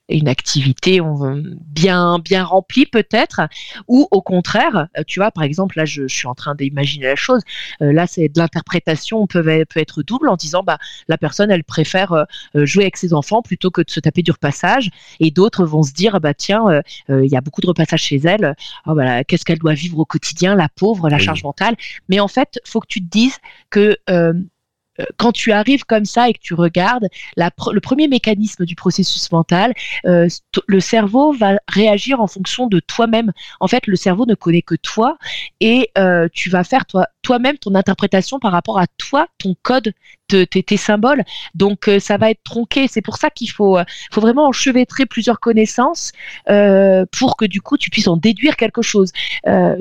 une 0.09 0.27
activité 0.27 1.01
on, 1.01 1.41
bien 1.65 2.19
bien 2.19 2.43
remplie 2.43 2.85
peut-être, 2.85 3.41
ou 3.87 4.07
au 4.11 4.21
contraire, 4.21 4.87
euh, 4.97 5.03
tu 5.07 5.19
vois, 5.19 5.31
par 5.31 5.43
exemple, 5.43 5.77
là, 5.77 5.85
je, 5.85 6.07
je 6.07 6.15
suis 6.15 6.27
en 6.27 6.35
train 6.35 6.55
d'imaginer 6.55 7.05
la 7.07 7.15
chose. 7.15 7.41
Euh, 7.81 7.91
là, 7.91 8.07
c'est 8.07 8.29
de 8.29 8.39
l'interprétation 8.39 9.25
peut, 9.27 9.43
peut 9.43 9.79
être 9.79 10.03
double 10.03 10.29
en 10.29 10.35
disant, 10.35 10.63
bah, 10.63 10.77
la 11.07 11.17
personne, 11.17 11.51
elle 11.51 11.63
préfère 11.63 12.11
euh, 12.13 12.25
jouer 12.65 12.83
avec 12.83 12.97
ses 12.97 13.13
enfants 13.13 13.41
plutôt 13.41 13.71
que 13.71 13.81
de 13.81 13.89
se 13.89 13.99
taper 13.99 14.21
du 14.21 14.31
repassage. 14.31 14.89
Et 15.19 15.31
d'autres 15.31 15.65
vont 15.65 15.83
se 15.83 15.93
dire, 15.93 16.19
bah, 16.19 16.33
tiens, 16.33 16.67
euh, 16.67 16.81
il 17.09 17.31
y 17.31 17.35
a 17.35 17.41
beaucoup 17.41 17.61
de 17.61 17.67
repassage 17.67 18.01
chez 18.03 18.17
elle. 18.17 18.55
Oh, 18.85 18.93
bah, 18.95 19.23
Qu'est-ce 19.23 19.45
qu'elle 19.45 19.59
doit 19.59 19.73
vivre 19.73 19.97
au 19.99 20.05
quotidien, 20.05 20.55
la 20.55 20.69
pauvre, 20.69 21.09
la 21.09 21.17
Oui. 21.17 21.23
charge 21.23 21.43
mentale. 21.43 21.75
Mais 22.09 22.19
en 22.19 22.27
fait, 22.27 22.59
faut 22.65 22.79
que 22.79 22.87
tu 22.87 23.01
te 23.01 23.09
dises 23.09 23.37
que 23.69 23.97
quand 25.17 25.31
tu 25.31 25.51
arrives 25.51 25.85
comme 25.85 26.05
ça 26.05 26.29
et 26.29 26.33
que 26.33 26.39
tu 26.39 26.53
regardes, 26.53 27.07
le 27.37 27.79
premier 27.79 28.07
mécanisme 28.07 28.65
du 28.65 28.75
processus 28.75 29.31
mental, 29.31 29.73
euh, 30.05 30.27
le 30.67 30.79
cerveau 30.79 31.33
va 31.33 31.57
réagir 31.67 32.21
en 32.21 32.27
fonction 32.27 32.67
de 32.67 32.79
toi-même. 32.79 33.31
En 33.59 33.67
fait, 33.67 33.87
le 33.87 33.95
cerveau 33.95 34.25
ne 34.25 34.35
connaît 34.35 34.61
que 34.61 34.75
toi 34.75 35.17
et 35.59 35.91
euh, 35.97 36.27
tu 36.31 36.49
vas 36.49 36.63
faire 36.63 36.85
toi, 36.85 37.07
toi-même 37.25 37.57
ton 37.57 37.73
interprétation 37.73 38.37
par 38.39 38.51
rapport 38.51 38.77
à 38.77 38.85
toi, 38.99 39.25
ton 39.39 39.55
code, 39.63 39.93
te- 40.27 40.43
tes, 40.43 40.61
tes 40.61 40.77
symboles. 40.77 41.23
Donc, 41.55 41.87
euh, 41.87 41.99
ça 41.99 42.17
va 42.17 42.29
être 42.29 42.43
tronqué. 42.43 42.87
C'est 42.87 43.01
pour 43.01 43.17
ça 43.17 43.31
qu'il 43.31 43.49
faut, 43.49 43.79
euh, 43.79 43.83
faut 44.11 44.21
vraiment 44.21 44.45
enchevêtrer 44.47 45.07
plusieurs 45.07 45.39
connaissances 45.39 46.11
euh, 46.49 47.05
pour 47.17 47.35
que 47.35 47.45
du 47.45 47.61
coup, 47.61 47.77
tu 47.77 47.89
puisses 47.89 48.07
en 48.07 48.15
déduire 48.15 48.55
quelque 48.57 48.83
chose. 48.83 49.11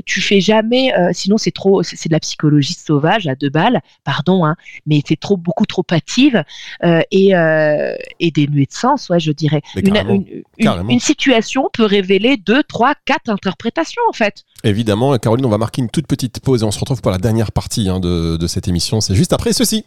Tu 0.06 0.20
fais 0.22 0.40
jamais, 0.40 0.92
sinon 1.12 1.36
c'est 1.36 1.50
trop, 1.50 1.82
c'est 1.82 2.08
de 2.08 2.14
la 2.14 2.20
psychologie 2.20 2.74
sauvage 2.74 3.26
à 3.26 3.34
deux 3.34 3.50
balles, 3.50 3.80
pardon, 4.04 4.44
hein, 4.46 4.56
mais 4.86 5.00
c'est 5.06 5.18
trop, 5.20 5.36
beaucoup 5.36 5.66
trop 5.66 5.84
hâtive 5.92 6.44
et, 7.10 7.32
et 8.20 8.30
dénuée 8.30 8.66
de 8.66 8.72
sens, 8.72 9.08
ouais, 9.10 9.20
je 9.20 9.32
dirais. 9.32 9.60
Une 10.88 11.00
situation 11.00 11.68
peut 11.72 11.84
révéler 11.84 12.36
deux, 12.36 12.62
trois, 12.62 12.94
quatre 13.04 13.28
interprétations 13.30 14.02
en 14.08 14.12
fait. 14.12 14.44
Évidemment, 14.62 15.16
Caroline, 15.18 15.46
on 15.46 15.50
va 15.50 15.58
marquer 15.58 15.82
une 15.82 15.90
toute 15.90 16.06
petite 16.06 16.40
pause 16.40 16.62
et 16.62 16.64
on 16.64 16.70
se 16.70 16.78
retrouve 16.78 17.02
pour 17.02 17.10
la 17.10 17.18
dernière 17.18 17.33
partie 17.52 17.88
hein, 17.88 18.00
de, 18.00 18.36
de 18.36 18.46
cette 18.46 18.68
émission. 18.68 19.00
C'est 19.00 19.14
juste 19.14 19.32
après 19.32 19.52
ceci. 19.52 19.84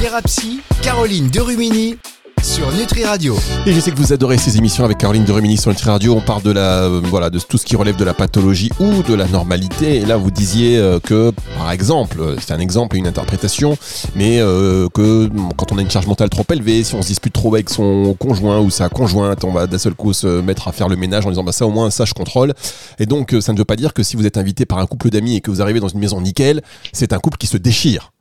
Thérapie, 0.00 0.60
Caroline 0.82 1.28
Derumini 1.30 1.96
sur 2.42 2.72
Nutri 2.72 3.04
Radio. 3.04 3.36
Et 3.66 3.72
je 3.72 3.80
sais 3.80 3.90
que 3.90 3.96
vous 3.96 4.12
adorez 4.12 4.36
ces 4.36 4.56
émissions 4.56 4.84
avec 4.84 4.98
Caroline 4.98 5.24
de 5.24 5.32
Remini 5.32 5.56
sur 5.56 5.70
Nutri 5.70 5.88
Radio. 5.88 6.14
On 6.14 6.20
parle 6.20 6.42
de 6.42 6.50
la, 6.50 6.84
euh, 6.84 7.00
voilà, 7.04 7.30
de 7.30 7.38
tout 7.38 7.56
ce 7.56 7.64
qui 7.64 7.76
relève 7.76 7.96
de 7.96 8.04
la 8.04 8.14
pathologie 8.14 8.70
ou 8.80 9.02
de 9.02 9.14
la 9.14 9.26
normalité. 9.28 9.96
Et 9.96 10.04
là, 10.04 10.16
vous 10.16 10.30
disiez 10.30 10.76
euh, 10.76 10.98
que, 10.98 11.32
par 11.56 11.70
exemple, 11.70 12.36
c'est 12.40 12.52
un 12.52 12.58
exemple 12.58 12.96
et 12.96 12.98
une 12.98 13.06
interprétation, 13.06 13.76
mais 14.16 14.40
euh, 14.40 14.88
que 14.92 15.28
mm, 15.28 15.52
quand 15.56 15.72
on 15.72 15.78
a 15.78 15.82
une 15.82 15.90
charge 15.90 16.06
mentale 16.06 16.30
trop 16.30 16.44
élevée, 16.50 16.82
si 16.82 16.94
on 16.94 17.02
se 17.02 17.08
dispute 17.08 17.32
trop 17.32 17.54
avec 17.54 17.70
son 17.70 18.14
conjoint 18.18 18.58
ou 18.58 18.70
sa 18.70 18.88
conjointe, 18.88 19.44
on 19.44 19.52
va 19.52 19.66
d'un 19.66 19.78
seul 19.78 19.94
coup 19.94 20.12
se 20.12 20.40
mettre 20.40 20.66
à 20.66 20.72
faire 20.72 20.88
le 20.88 20.96
ménage 20.96 21.24
en 21.26 21.30
disant 21.30 21.44
bah 21.44 21.52
ça 21.52 21.66
au 21.66 21.70
moins 21.70 21.90
ça 21.90 22.04
je 22.04 22.12
contrôle. 22.12 22.54
Et 22.98 23.06
donc 23.06 23.34
ça 23.40 23.52
ne 23.52 23.58
veut 23.58 23.64
pas 23.64 23.76
dire 23.76 23.94
que 23.94 24.02
si 24.02 24.16
vous 24.16 24.26
êtes 24.26 24.36
invité 24.36 24.66
par 24.66 24.78
un 24.78 24.86
couple 24.86 25.10
d'amis 25.10 25.36
et 25.36 25.40
que 25.40 25.50
vous 25.50 25.62
arrivez 25.62 25.80
dans 25.80 25.88
une 25.88 26.00
maison 26.00 26.20
nickel, 26.20 26.62
c'est 26.92 27.12
un 27.12 27.18
couple 27.18 27.38
qui 27.38 27.46
se 27.46 27.56
déchire. 27.56 28.12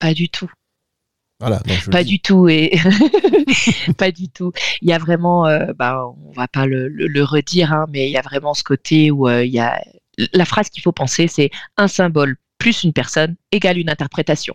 Pas 0.00 0.14
du 0.14 0.28
tout. 0.28 0.50
Voilà. 1.40 1.60
je 1.66 1.90
Pas 1.90 2.04
du 2.04 2.20
tout 2.20 2.48
et 2.48 2.72
pas 3.98 4.10
du 4.10 4.28
tout. 4.28 4.52
Il 4.82 4.88
y 4.88 4.92
a 4.92 4.98
vraiment, 4.98 5.46
euh, 5.46 5.72
bah, 5.76 6.04
on 6.26 6.32
va 6.32 6.48
pas 6.48 6.66
le, 6.66 6.88
le- 6.88 7.06
le 7.06 7.24
redire, 7.24 7.72
hein, 7.72 7.86
mais 7.90 8.08
il 8.08 8.12
y 8.12 8.16
a 8.16 8.22
vraiment 8.22 8.54
ce 8.54 8.62
côté 8.62 9.10
où 9.10 9.28
euh, 9.28 9.44
il 9.44 9.52
y 9.52 9.58
a 9.60 9.82
la 10.32 10.44
phrase 10.44 10.70
qu'il 10.70 10.82
faut 10.82 10.92
penser, 10.92 11.26
c'est 11.26 11.50
un 11.76 11.88
symbole 11.88 12.36
plus 12.58 12.84
une 12.84 12.92
personne 12.92 13.36
égale 13.52 13.78
une 13.78 13.90
interprétation. 13.90 14.54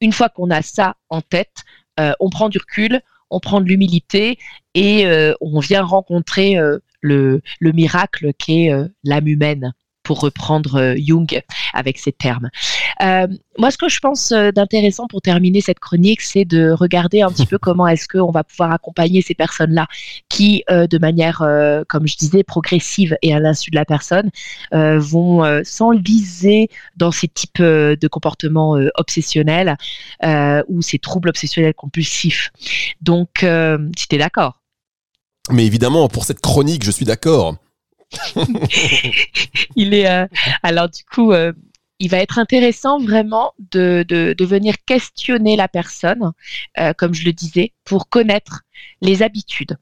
Une 0.00 0.12
fois 0.12 0.28
qu'on 0.28 0.50
a 0.50 0.62
ça 0.62 0.96
en 1.10 1.20
tête, 1.20 1.64
euh, 1.98 2.12
on 2.20 2.30
prend 2.30 2.48
du 2.48 2.58
recul, 2.58 3.00
on 3.28 3.40
prend 3.40 3.60
de 3.60 3.66
l'humilité 3.66 4.38
et 4.74 5.06
euh, 5.06 5.34
on 5.40 5.58
vient 5.60 5.82
rencontrer 5.82 6.56
le, 7.00 7.42
le 7.58 7.72
miracle 7.72 8.32
qui 8.38 8.66
est 8.66 8.72
euh, 8.72 8.86
l'âme 9.04 9.26
humaine, 9.26 9.72
pour 10.02 10.20
reprendre 10.20 10.76
euh, 10.76 10.94
Jung 10.96 11.40
avec 11.72 11.98
ces 11.98 12.12
termes. 12.12 12.50
Euh, 13.02 13.26
moi, 13.58 13.70
ce 13.70 13.78
que 13.78 13.88
je 13.88 13.98
pense 14.00 14.32
euh, 14.32 14.52
d'intéressant 14.52 15.06
pour 15.06 15.20
terminer 15.20 15.60
cette 15.60 15.78
chronique, 15.78 16.20
c'est 16.20 16.44
de 16.44 16.70
regarder 16.70 17.22
un 17.22 17.30
petit 17.30 17.46
peu 17.46 17.58
comment 17.60 17.86
est-ce 17.86 18.08
qu'on 18.08 18.30
va 18.30 18.44
pouvoir 18.44 18.72
accompagner 18.72 19.22
ces 19.22 19.34
personnes-là 19.34 19.86
qui, 20.28 20.64
euh, 20.70 20.86
de 20.86 20.98
manière, 20.98 21.42
euh, 21.42 21.82
comme 21.88 22.06
je 22.06 22.16
disais, 22.16 22.42
progressive 22.42 23.16
et 23.22 23.34
à 23.34 23.38
l'insu 23.38 23.70
de 23.70 23.76
la 23.76 23.84
personne, 23.84 24.30
vont 24.72 25.62
s'enliser 25.64 26.68
dans 26.96 27.10
ces 27.10 27.28
types 27.28 27.60
de 27.60 28.08
comportements 28.08 28.76
obsessionnels 28.96 29.76
ou 30.68 30.82
ces 30.82 30.98
troubles 30.98 31.28
obsessionnels 31.28 31.74
compulsifs. 31.74 32.50
Donc, 33.00 33.44
si 33.96 34.08
tu 34.08 34.14
es 34.14 34.18
d'accord. 34.18 34.60
Mais 35.50 35.66
évidemment, 35.66 36.08
pour 36.08 36.24
cette 36.24 36.40
chronique, 36.40 36.84
je 36.84 36.90
suis 36.90 37.04
d'accord. 37.04 37.56
euh, 39.78 40.26
alors 40.62 40.88
du 40.88 41.04
coup 41.04 41.32
euh, 41.32 41.52
il 42.02 42.08
va 42.08 42.18
être 42.18 42.38
intéressant 42.38 42.98
vraiment 42.98 43.52
de, 43.58 44.34
venir 44.40 44.74
questionner 44.86 45.54
la 45.54 45.68
personne, 45.68 46.32
euh, 46.78 46.94
comme 46.94 47.12
je 47.12 47.24
le 47.24 47.34
disais, 47.34 47.74
pour 47.84 48.08
connaître 48.08 48.62
les 49.02 49.22
habitudes, 49.22 49.76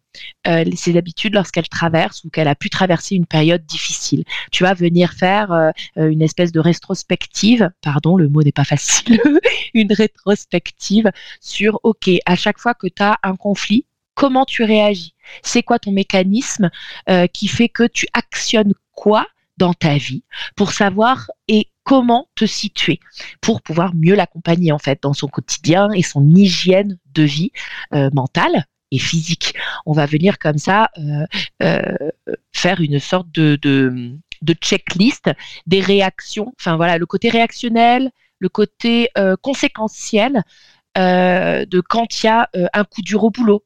euh, 0.49 0.65
ses 0.75 0.97
habitudes 0.97 1.35
lorsqu'elle 1.35 1.69
traverse 1.69 2.25
ou 2.25 2.31
qu'elle 2.31 2.49
a 2.49 2.57
pu 2.57 2.71
traverser 2.71 3.15
une 3.15 3.27
période 3.27 3.65
difficile. 3.65 4.25
Tu 4.51 4.65
vas 4.65 4.75
venir 4.75 5.13
faire 5.13 5.73
une 5.95 6.21
espèce 6.21 6.51
de 6.51 6.59
rétrospective, 6.59 7.71
pardon, 7.83 8.17
le 8.17 8.29
mot 8.29 8.43
n'est 8.43 8.51
pas 8.51 8.65
facile, 8.65 9.21
une 9.75 9.93
rétrospective 9.93 11.13
sur, 11.41 11.79
OK, 11.85 12.11
à 12.27 12.35
chaque 12.35 12.59
fois 12.59 12.75
que 12.75 12.89
tu 12.89 13.01
as 13.01 13.17
un 13.23 13.37
conflit, 13.37 13.87
comment 14.15 14.45
tu 14.45 14.65
réagis? 14.65 15.15
C'est 15.43 15.63
quoi 15.63 15.79
ton 15.79 15.93
mécanisme 15.93 16.71
euh, 17.09 17.27
qui 17.27 17.49
fait 17.49 17.69
que 17.69 17.87
tu 17.87 18.07
actionnes 18.13 18.75
quoi 18.93 19.27
dans 19.57 19.75
ta 19.75 19.97
vie 19.97 20.23
pour 20.57 20.73
savoir 20.73 21.31
et 21.49 21.69
comment 21.85 22.29
te 22.37 22.45
situer 22.45 23.01
pour 23.41 23.63
pouvoir 23.63 23.95
mieux 23.95 24.15
l'accompagner 24.15 24.73
en 24.73 24.79
fait 24.79 25.03
dans 25.03 25.15
son 25.15 25.27
quotidien 25.27 25.91
et 25.93 26.03
son 26.03 26.25
hygiène 26.35 26.99
de 27.13 27.23
vie 27.23 27.51
euh, 27.93 28.11
mentale 28.13 28.67
et 28.91 28.99
physique. 28.99 29.55
On 29.85 29.93
va 29.93 30.07
venir 30.07 30.39
comme 30.39 30.59
ça 30.59 30.91
euh, 30.99 31.27
faire 32.53 32.81
une 32.81 33.01
sorte 33.01 33.31
de, 33.33 33.59
checklist 34.63 35.31
des 35.67 35.81
réactions, 35.81 36.55
enfin 36.59 36.77
voilà, 36.77 36.97
le 36.97 37.07
côté 37.07 37.29
réactionnel, 37.29 38.11
le 38.39 38.49
côté 38.49 39.11
conséquentiel 39.43 40.43
de 40.97 41.81
quand 41.81 42.23
il 42.23 42.27
y 42.27 42.29
a 42.31 42.49
un 42.73 42.85
coup 42.85 43.03
dur 43.03 43.25
au 43.25 43.31
boulot. 43.31 43.63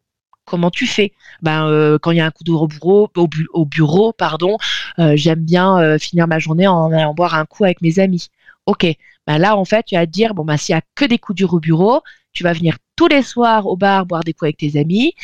Comment 0.52 0.70
tu 0.70 0.86
fais 0.86 1.14
Ben 1.40 1.66
euh, 1.66 1.98
quand 1.98 2.10
il 2.10 2.18
y 2.18 2.20
a 2.20 2.26
un 2.26 2.30
coup 2.30 2.44
dur 2.44 2.60
au 2.60 2.66
bureau, 2.66 3.08
au, 3.16 3.26
bu 3.26 3.48
au 3.54 3.64
bureau, 3.64 4.12
pardon, 4.12 4.58
euh, 4.98 5.14
j'aime 5.16 5.42
bien 5.42 5.78
euh, 5.78 5.98
finir 5.98 6.28
ma 6.28 6.38
journée 6.38 6.66
en 6.66 6.92
allant 6.92 7.14
boire 7.14 7.36
un 7.36 7.46
coup 7.46 7.64
avec 7.64 7.80
mes 7.80 7.98
amis. 7.98 8.28
Ok, 8.66 8.84
Ben 9.26 9.38
là, 9.38 9.56
en 9.56 9.64
fait, 9.64 9.84
tu 9.86 9.94
vas 9.94 10.04
te 10.04 10.10
dire, 10.10 10.34
bon, 10.34 10.44
ben, 10.44 10.58
s'il 10.58 10.74
n'y 10.74 10.78
a 10.78 10.82
que 10.94 11.06
des 11.06 11.16
coups 11.16 11.38
durs 11.38 11.54
au 11.54 11.58
bureau, 11.58 12.02
tu 12.34 12.42
vas 12.42 12.52
venir 12.52 12.76
tous 12.96 13.08
les 13.08 13.22
soirs 13.22 13.66
au 13.66 13.78
bar 13.78 14.04
boire 14.04 14.24
des 14.24 14.34
coups 14.34 14.48
avec 14.48 14.58
tes 14.58 14.78
amis. 14.78 15.14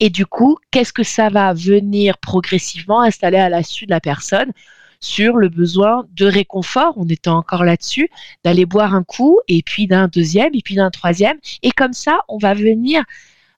Et 0.00 0.08
du 0.08 0.24
coup, 0.24 0.56
qu'est-ce 0.70 0.94
que 0.94 1.02
ça 1.02 1.28
va 1.28 1.52
venir 1.52 2.16
progressivement 2.16 3.02
installer 3.02 3.36
à 3.36 3.50
la 3.50 3.62
suite 3.62 3.90
de 3.90 3.94
la 3.94 4.00
personne 4.00 4.52
sur 5.00 5.36
le 5.36 5.50
besoin 5.50 6.06
de 6.14 6.24
réconfort, 6.24 6.94
on 6.96 7.06
était 7.08 7.28
encore 7.28 7.62
là-dessus, 7.62 8.08
d'aller 8.42 8.64
boire 8.64 8.94
un 8.94 9.04
coup, 9.04 9.38
et 9.48 9.62
puis 9.62 9.86
d'un 9.86 10.08
deuxième, 10.08 10.54
et 10.54 10.62
puis 10.64 10.76
d'un 10.76 10.90
troisième. 10.90 11.36
Et 11.62 11.72
comme 11.72 11.92
ça, 11.92 12.20
on 12.28 12.38
va 12.38 12.54
venir 12.54 13.04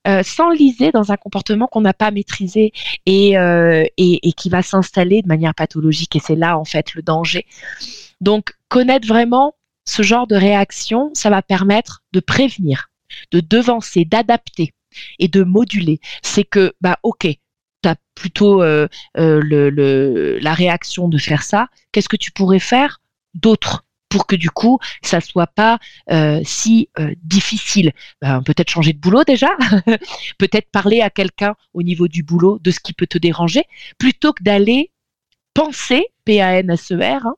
euh, 0.09 0.23
s'enliser 0.23 0.93
dans 0.93 1.13
un 1.13 1.17
comportement 1.17 1.67
qu'on 1.67 1.83
n'a 1.83 1.93
pas 1.93 2.11
maîtrisé 2.11 2.73
et, 3.07 3.37
euh, 3.37 3.85
et, 3.97 4.33
qui 4.33 4.49
va 4.49 4.63
s'installer 4.63 5.23
de 5.23 5.29
manière 5.29 5.55
pathologique. 5.55 6.17
Et 6.17 6.21
c'est 6.21 6.37
là, 6.37 6.59
en 6.59 6.65
fait, 6.65 6.95
le 6.95 7.03
danger. 7.03 7.47
Donc, 8.21 8.55
connaître 8.69 9.07
vraiment 9.07 9.55
ce 9.85 10.03
genre 10.03 10.27
de 10.27 10.37
réaction, 10.37 11.11
ça 11.15 11.31
va 11.31 11.43
permettre 11.43 12.03
de 12.13 12.21
prévenir, 12.21 12.91
de 13.31 13.41
devancer, 13.41 14.05
d'adapter 14.05 14.73
et 15.19 15.29
de 15.29 15.43
moduler. 15.43 16.01
C'est 16.23 16.45
que, 16.45 16.73
bah, 16.81 16.99
ok, 17.03 17.27
tu 17.83 17.91
plutôt 18.15 18.63
euh, 18.63 18.87
euh, 19.17 19.41
le, 19.43 19.71
le, 19.71 20.39
la 20.41 20.53
réaction 20.53 21.09
de 21.09 21.19
faire 21.19 21.43
ça. 21.43 21.69
Qu'est-ce 21.93 22.09
que 22.09 22.17
tu 22.17 22.33
pourrais 22.33 22.59
faire 22.59 23.01
d'autre? 23.35 23.85
Pour 24.11 24.27
que 24.27 24.37
du 24.37 24.51
coup 24.51 24.79
ça 25.01 25.23
soit 25.23 25.47
pas 25.47 25.79
euh, 26.11 26.43
si 26.45 26.91
euh, 26.99 27.15
difficile. 27.23 27.93
Ben, 28.21 28.43
peut-être 28.43 28.69
changer 28.69 28.93
de 28.93 28.99
boulot 28.99 29.25
déjà, 29.25 29.49
peut-être 30.39 30.71
parler 30.71 31.01
à 31.01 31.09
quelqu'un 31.09 31.55
au 31.73 31.83
niveau 31.83 32.09
du 32.09 32.23
boulot 32.23 32.59
de 32.61 32.71
ce 32.71 32.81
qui 32.81 32.93
peut 32.93 33.07
te 33.07 33.17
déranger, 33.17 33.65
plutôt 33.99 34.35
que 34.35 34.43
d'aller 34.43 34.91
penser 35.55 36.07
P-A-N-S-E-R 36.25 37.27
hein, 37.27 37.35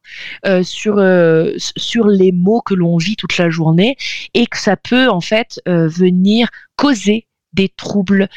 euh, 0.47 0.63
sur 0.63 0.99
euh, 0.99 1.55
sur 1.59 2.07
les 2.07 2.33
mots 2.33 2.61
que 2.61 2.75
l'on 2.75 2.97
vit 2.97 3.17
toute 3.17 3.39
la 3.39 3.49
journée 3.51 3.97
et 4.35 4.47
que 4.47 4.59
ça 4.59 4.77
peut 4.77 5.09
en 5.09 5.21
fait 5.21 5.61
euh, 5.69 5.89
venir 5.89 6.49
causer 6.77 7.27
des 7.53 7.69
troubles 7.69 8.29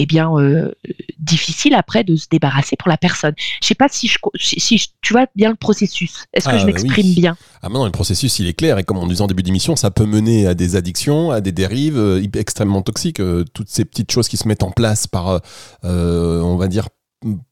eh 0.00 0.06
bien 0.06 0.32
euh, 0.36 0.72
difficile 1.18 1.74
après 1.74 2.04
de 2.04 2.14
se 2.14 2.28
débarrasser 2.30 2.76
pour 2.76 2.88
la 2.88 2.96
personne. 2.96 3.34
Je 3.60 3.66
sais 3.66 3.74
pas 3.74 3.88
si 3.88 4.06
je 4.06 4.16
si, 4.36 4.80
tu 5.02 5.12
vois 5.12 5.26
bien 5.34 5.50
le 5.50 5.56
processus. 5.56 6.24
Est-ce 6.32 6.46
que 6.46 6.54
Ah, 6.54 6.58
je 6.58 6.66
bah 6.66 6.72
m'exprime 6.72 7.06
oui. 7.06 7.14
bien? 7.16 7.36
Ah 7.62 7.68
maintenant, 7.68 7.84
le 7.84 7.90
processus, 7.90 8.38
il 8.38 8.46
est 8.46 8.54
clair. 8.54 8.78
Et 8.78 8.84
comme 8.84 8.96
on 8.98 9.08
disait 9.08 9.22
en 9.22 9.26
début 9.26 9.42
d'émission, 9.42 9.74
ça 9.74 9.90
peut 9.90 10.06
mener 10.06 10.46
à 10.46 10.54
des 10.54 10.76
addictions, 10.76 11.32
à 11.32 11.40
des 11.40 11.50
dérives 11.50 11.98
euh, 11.98 12.22
extrêmement 12.34 12.82
toxiques. 12.82 13.18
euh, 13.18 13.44
toutes 13.52 13.68
ces 13.68 13.84
petites 13.84 14.12
choses 14.12 14.28
qui 14.28 14.36
se 14.36 14.46
mettent 14.46 14.62
en 14.62 14.70
place 14.70 15.08
par, 15.08 15.40
on 15.82 16.56
va 16.56 16.68
dire, 16.68 16.88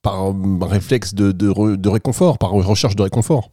par 0.02 0.32
réflexe 0.62 1.14
de, 1.14 1.32
de, 1.32 1.88
réconfort, 1.88 2.38
par 2.38 2.50
recherche 2.50 2.94
de 2.94 3.02
réconfort. 3.02 3.50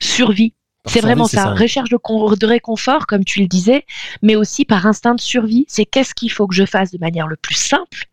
Survie. 0.00 0.52
C'est 0.84 1.00
vraiment 1.00 1.26
ça, 1.26 1.54
recherche 1.54 1.90
de, 1.90 1.96
de 2.36 2.46
réconfort, 2.46 3.06
comme 3.06 3.24
tu 3.24 3.40
le 3.40 3.46
disais, 3.46 3.84
mais 4.22 4.36
aussi 4.36 4.64
par 4.64 4.86
instinct 4.86 5.14
de 5.14 5.20
survie. 5.20 5.64
C'est 5.68 5.84
qu'est-ce 5.86 6.14
qu'il 6.14 6.30
faut 6.30 6.46
que 6.46 6.54
je 6.54 6.64
fasse 6.66 6.90
de 6.92 6.98
manière 6.98 7.26
le 7.26 7.36
plus 7.36 7.54
simple 7.56 8.08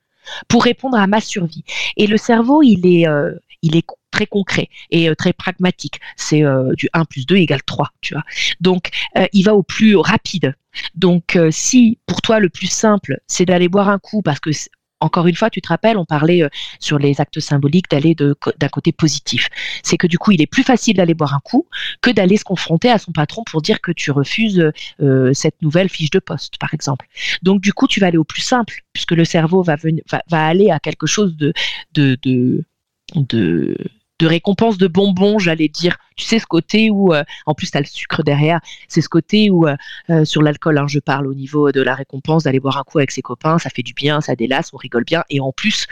pour 0.48 0.64
répondre 0.64 0.98
à 0.98 1.08
ma 1.08 1.22
survie. 1.22 1.64
Et 1.98 2.08
le 2.08 2.18
cerveau, 2.18 2.62
il 2.62 2.86
est, 2.86 3.08
euh, 3.08 3.32
il 3.62 3.76
est 3.76 3.86
très 4.12 4.28
concret 4.28 4.70
et 4.92 5.10
euh, 5.10 5.16
très 5.16 5.34
pragmatique. 5.34 6.00
C'est 6.16 6.44
euh, 6.44 6.74
du 6.76 6.90
1 6.94 7.06
plus 7.06 7.26
2 7.26 7.36
égale 7.38 7.64
3, 7.64 7.90
tu 8.02 8.14
vois. 8.14 8.24
Donc, 8.60 8.90
il 9.34 9.44
va 9.44 9.56
au 9.56 9.64
plus 9.64 9.96
rapide. 9.96 10.56
Donc, 10.96 11.38
si 11.52 12.00
pour 12.06 12.22
toi, 12.22 12.40
le 12.40 12.50
plus 12.50 12.68
simple, 12.68 13.20
c'est 13.28 13.46
d'aller 13.46 13.70
boire 13.70 13.90
un 13.90 14.00
coup, 14.00 14.22
parce 14.22 14.40
que 14.40 14.52
encore 15.00 15.28
une 15.28 15.36
fois, 15.36 15.50
tu 15.50 15.62
te 15.62 15.68
rappelles, 15.68 15.98
on 15.98 16.06
parlait 16.06 16.44
euh, 16.44 16.50
sur 16.80 16.98
les 16.98 17.20
actes 17.20 17.40
symboliques 17.40 17.90
d'aller 17.90 18.16
d'un 18.16 18.70
côté 18.70 18.92
positif. 18.92 19.50
C'est 19.84 19.98
que 19.98 20.08
du 20.08 20.18
coup, 20.18 20.32
il 20.32 20.42
est 20.42 20.48
plus 20.48 20.64
facile 20.64 20.98
d'aller 20.98 21.14
boire 21.14 21.34
un 21.34 21.40
coup 21.40 21.68
que 22.02 22.10
d'aller 22.10 22.38
se 22.38 22.44
confronter 22.44 22.90
à 22.90 22.98
son 22.98 23.12
patron 23.12 23.44
pour 23.44 23.62
dire 23.62 23.82
que 23.82 23.92
tu 23.92 24.12
refuses 24.12 24.72
euh, 25.02 25.34
cette 25.34 25.62
nouvelle 25.62 25.90
fiche 25.90 26.12
de 26.12 26.20
poste, 26.20 26.58
par 26.58 26.74
exemple. 26.74 27.08
Donc 27.44 27.62
du 27.62 27.74
coup, 27.74 27.88
tu 27.88 28.00
vas 28.00 28.08
aller 28.08 28.18
au 28.18 28.24
plus 28.24 28.42
simple, 28.42 28.84
puisque 28.94 29.12
le 29.12 29.26
cerveau 29.26 29.64
va, 29.64 29.76
aller 30.32 30.70
à 30.70 30.80
quelque 30.80 31.08
chose 31.08 31.36
de, 31.38 31.54
de 34.20 34.28
récompense 34.28 34.78
de 34.78 34.88
bonbons, 34.88 35.40
j'allais 35.40 35.68
dire. 35.68 35.98
Tu 36.16 36.26
sais, 36.26 36.40
ce 36.40 36.46
côté 36.46 36.90
où, 36.90 37.14
euh, 37.14 37.24
en 37.46 37.54
plus, 37.54 37.72
tu 37.72 37.78
as 37.78 37.82
le 37.82 37.86
sucre 37.86 38.24
derrière, 38.24 38.60
c'est 38.88 39.02
ce 39.02 39.10
côté 39.10 39.50
où, 39.50 39.68
euh, 39.68 39.76
euh, 40.10 40.24
sur 40.26 40.42
l'alcool, 40.42 40.78
hein, 40.78 40.88
je 40.88 41.00
parle 41.00 41.28
au 41.28 41.34
niveau 41.34 41.72
de 41.72 41.82
la 41.82 41.96
récompense, 41.96 42.44
d'aller 42.44 42.60
boire 42.60 42.78
un 42.78 42.84
coup 42.84 43.00
avec 43.00 43.12
ses 43.12 43.22
copains, 43.22 43.60
ça 43.60 43.70
fait 43.70 43.84
du 43.84 43.94
bien, 43.94 44.22
ça 44.22 44.36
délasse, 44.36 44.74
on 44.74 44.78
rigole 44.78 45.04
bien, 45.04 45.24
et 45.30 45.40
en 45.40 45.52
plus, 45.52 45.88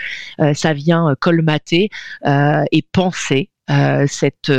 ça 0.53 0.73
vient 0.73 1.15
colmater 1.19 1.89
et 2.25 2.81
penser 2.91 3.49
cette, 4.07 4.51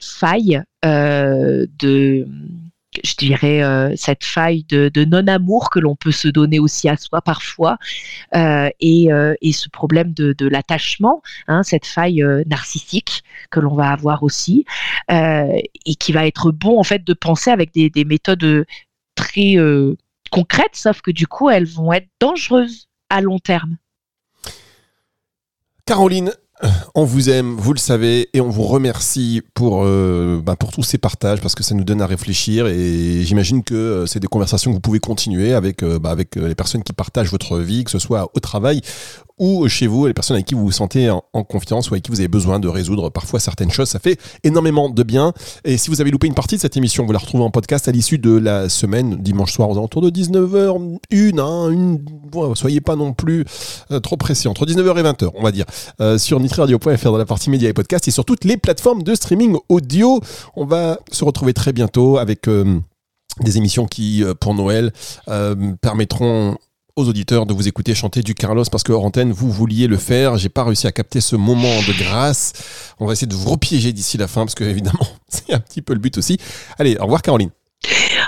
faille 0.00 0.62
de 0.82 2.28
je 3.02 3.14
dirais 3.16 3.62
euh, 3.62 3.92
cette 3.96 4.24
faille 4.24 4.64
de, 4.64 5.04
non-amour 5.04 5.70
que 5.70 5.78
l'on 5.78 5.96
peut 5.96 6.12
se 6.12 6.28
donner 6.28 6.58
aussi 6.58 6.88
à 6.88 6.96
soi 6.96 7.20
parfois 7.20 7.78
euh, 8.34 8.68
et, 8.80 9.12
euh, 9.12 9.34
et 9.42 9.52
ce 9.52 9.68
problème 9.68 10.12
de, 10.12 10.46
l'attachement, 10.46 11.22
hein, 11.48 11.62
cette 11.62 11.86
faille 11.86 12.22
narcissique 12.46 13.22
que 13.50 13.60
l'on 13.60 13.74
va 13.74 13.90
avoir 13.90 14.22
aussi 14.22 14.64
et 15.08 15.94
qui 15.98 16.12
va 16.12 16.26
être 16.26 16.50
bon 16.50 16.78
en 16.78 16.84
fait 16.84 17.04
de 17.04 17.14
penser 17.14 17.50
avec 17.50 17.72
des, 17.72 17.90
des 17.90 18.04
méthodes 18.04 18.66
très 19.14 19.56
concrètes, 20.30 20.74
sauf 20.76 21.00
que 21.00 21.10
du 21.10 21.26
coup 21.26 21.50
elles 21.50 21.66
vont 21.66 21.92
être 21.92 22.08
dangereuses 22.20 22.88
à 23.10 23.20
long 23.20 23.38
terme. 23.38 23.76
Caroline, 25.86 26.32
on 26.94 27.04
vous 27.04 27.30
aime, 27.30 27.54
vous 27.56 27.72
le 27.72 27.78
savez, 27.78 28.28
et 28.32 28.40
on 28.40 28.48
vous 28.48 28.62
remercie 28.62 29.42
pour, 29.54 29.82
euh, 29.84 30.40
bah, 30.42 30.56
pour 30.56 30.70
tous 30.72 30.82
ces 30.82 30.98
partages 30.98 31.40
parce 31.40 31.54
que 31.54 31.62
ça 31.62 31.74
nous 31.74 31.84
donne 31.84 32.00
à 32.00 32.06
réfléchir 32.06 32.66
et 32.66 33.22
j'imagine 33.22 33.64
que 33.64 33.74
euh, 33.74 34.06
c'est 34.06 34.20
des 34.20 34.28
conversations 34.28 34.70
que 34.70 34.76
vous 34.76 34.80
pouvez 34.80 35.00
continuer 35.00 35.52
avec, 35.52 35.82
euh, 35.82 35.98
bah, 35.98 36.14
les 36.36 36.54
personnes 36.54 36.82
qui 36.82 36.92
partagent 36.92 37.30
votre 37.30 37.58
vie, 37.58 37.84
que 37.84 37.90
ce 37.90 37.98
soit 37.98 38.30
au 38.34 38.40
travail 38.40 38.80
ou 39.38 39.66
chez 39.68 39.86
vous, 39.86 40.06
les 40.06 40.14
personnes 40.14 40.36
avec 40.36 40.46
qui 40.46 40.54
vous 40.54 40.64
vous 40.64 40.72
sentez 40.72 41.10
en, 41.10 41.22
confiance 41.44 41.90
ou 41.90 41.94
avec 41.94 42.04
qui 42.04 42.10
vous 42.10 42.20
avez 42.20 42.28
besoin 42.28 42.60
de 42.60 42.68
résoudre 42.68 43.10
parfois 43.10 43.40
certaines 43.40 43.70
choses. 43.70 43.88
Ça 43.88 43.98
fait 43.98 44.18
énormément 44.44 44.88
de 44.88 45.02
bien. 45.02 45.32
Et 45.64 45.76
si 45.76 45.90
vous 45.90 46.00
avez 46.00 46.10
loupé 46.10 46.26
une 46.26 46.34
partie 46.34 46.56
de 46.56 46.60
cette 46.60 46.76
émission, 46.76 47.04
vous 47.04 47.12
la 47.12 47.18
retrouvez 47.18 47.42
en 47.42 47.50
podcast 47.50 47.88
à 47.88 47.92
l'issue 47.92 48.18
de 48.18 48.36
la 48.36 48.68
semaine, 48.68 49.16
dimanche 49.16 49.52
soir 49.52 49.68
aux 49.68 49.76
alentours 49.76 50.02
de 50.02 50.10
19h, 50.10 50.98
une, 51.10 51.40
hein, 51.40 51.70
une, 51.70 51.98
bon, 51.98 52.54
soyez 52.54 52.80
pas 52.80 52.96
non 52.96 53.12
plus 53.12 53.44
euh, 53.90 54.00
trop 54.00 54.16
pressés, 54.16 54.48
entre 54.48 54.66
19h 54.66 54.98
et 54.98 55.02
20h, 55.02 55.30
on 55.34 55.42
va 55.42 55.50
dire, 55.50 55.66
euh, 56.00 56.16
sur 56.16 56.38
nitriradio.fr 56.38 57.10
dans 57.10 57.18
la 57.18 57.26
partie 57.26 57.50
médias 57.50 57.68
et 57.68 57.72
podcasts 57.72 58.06
et 58.08 58.12
sur 58.12 58.24
toutes 58.24 58.44
les 58.44 58.56
plateformes 58.56 59.02
de 59.02 59.14
streaming 59.14 59.56
audio. 59.68 60.20
On 60.54 60.64
va 60.64 60.98
se 61.10 61.24
retrouver 61.24 61.54
très 61.54 61.72
bientôt 61.72 62.18
avec 62.18 62.46
euh, 62.48 62.78
des 63.40 63.58
émissions 63.58 63.86
qui, 63.86 64.22
pour 64.40 64.54
Noël, 64.54 64.92
permettront 65.80 66.56
aux 66.96 67.08
auditeurs 67.08 67.44
de 67.46 67.52
vous 67.52 67.66
écouter 67.66 67.94
chanter 67.94 68.22
du 68.22 68.34
Carlos 68.34 68.64
parce 68.70 68.84
que 68.84 68.92
hors 68.92 69.04
antenne 69.04 69.32
vous 69.32 69.50
vouliez 69.50 69.86
le 69.86 69.96
faire. 69.96 70.36
J'ai 70.36 70.48
pas 70.48 70.64
réussi 70.64 70.86
à 70.86 70.92
capter 70.92 71.20
ce 71.20 71.36
moment 71.36 71.80
de 71.88 71.92
grâce. 71.98 72.52
On 73.00 73.06
va 73.06 73.12
essayer 73.12 73.26
de 73.26 73.34
vous 73.34 73.50
repiéger 73.50 73.92
d'ici 73.92 74.16
la 74.16 74.28
fin 74.28 74.42
parce 74.42 74.54
que 74.54 74.64
évidemment 74.64 75.06
c'est 75.28 75.52
un 75.52 75.60
petit 75.60 75.82
peu 75.82 75.92
le 75.92 75.98
but 75.98 76.16
aussi. 76.18 76.38
Allez 76.78 76.96
au 76.98 77.04
revoir 77.04 77.22
Caroline. 77.22 77.50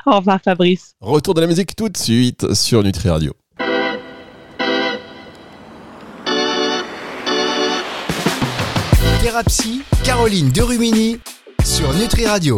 Au 0.05 0.17
revoir 0.17 0.41
Fabrice. 0.45 0.95
retour 1.01 1.35
de 1.35 1.41
la 1.41 1.47
musique 1.47 1.77
tout 1.77 1.89
de 1.89 1.97
suite 1.97 2.55
sur 2.55 2.83
Nutri 2.83 3.09
Radio. 3.09 3.33
Thérapie, 9.23 9.83
Caroline 10.05 10.51
Derumini 10.51 11.19
sur 11.65 11.93
Nutri 11.95 12.27
Radio. 12.27 12.55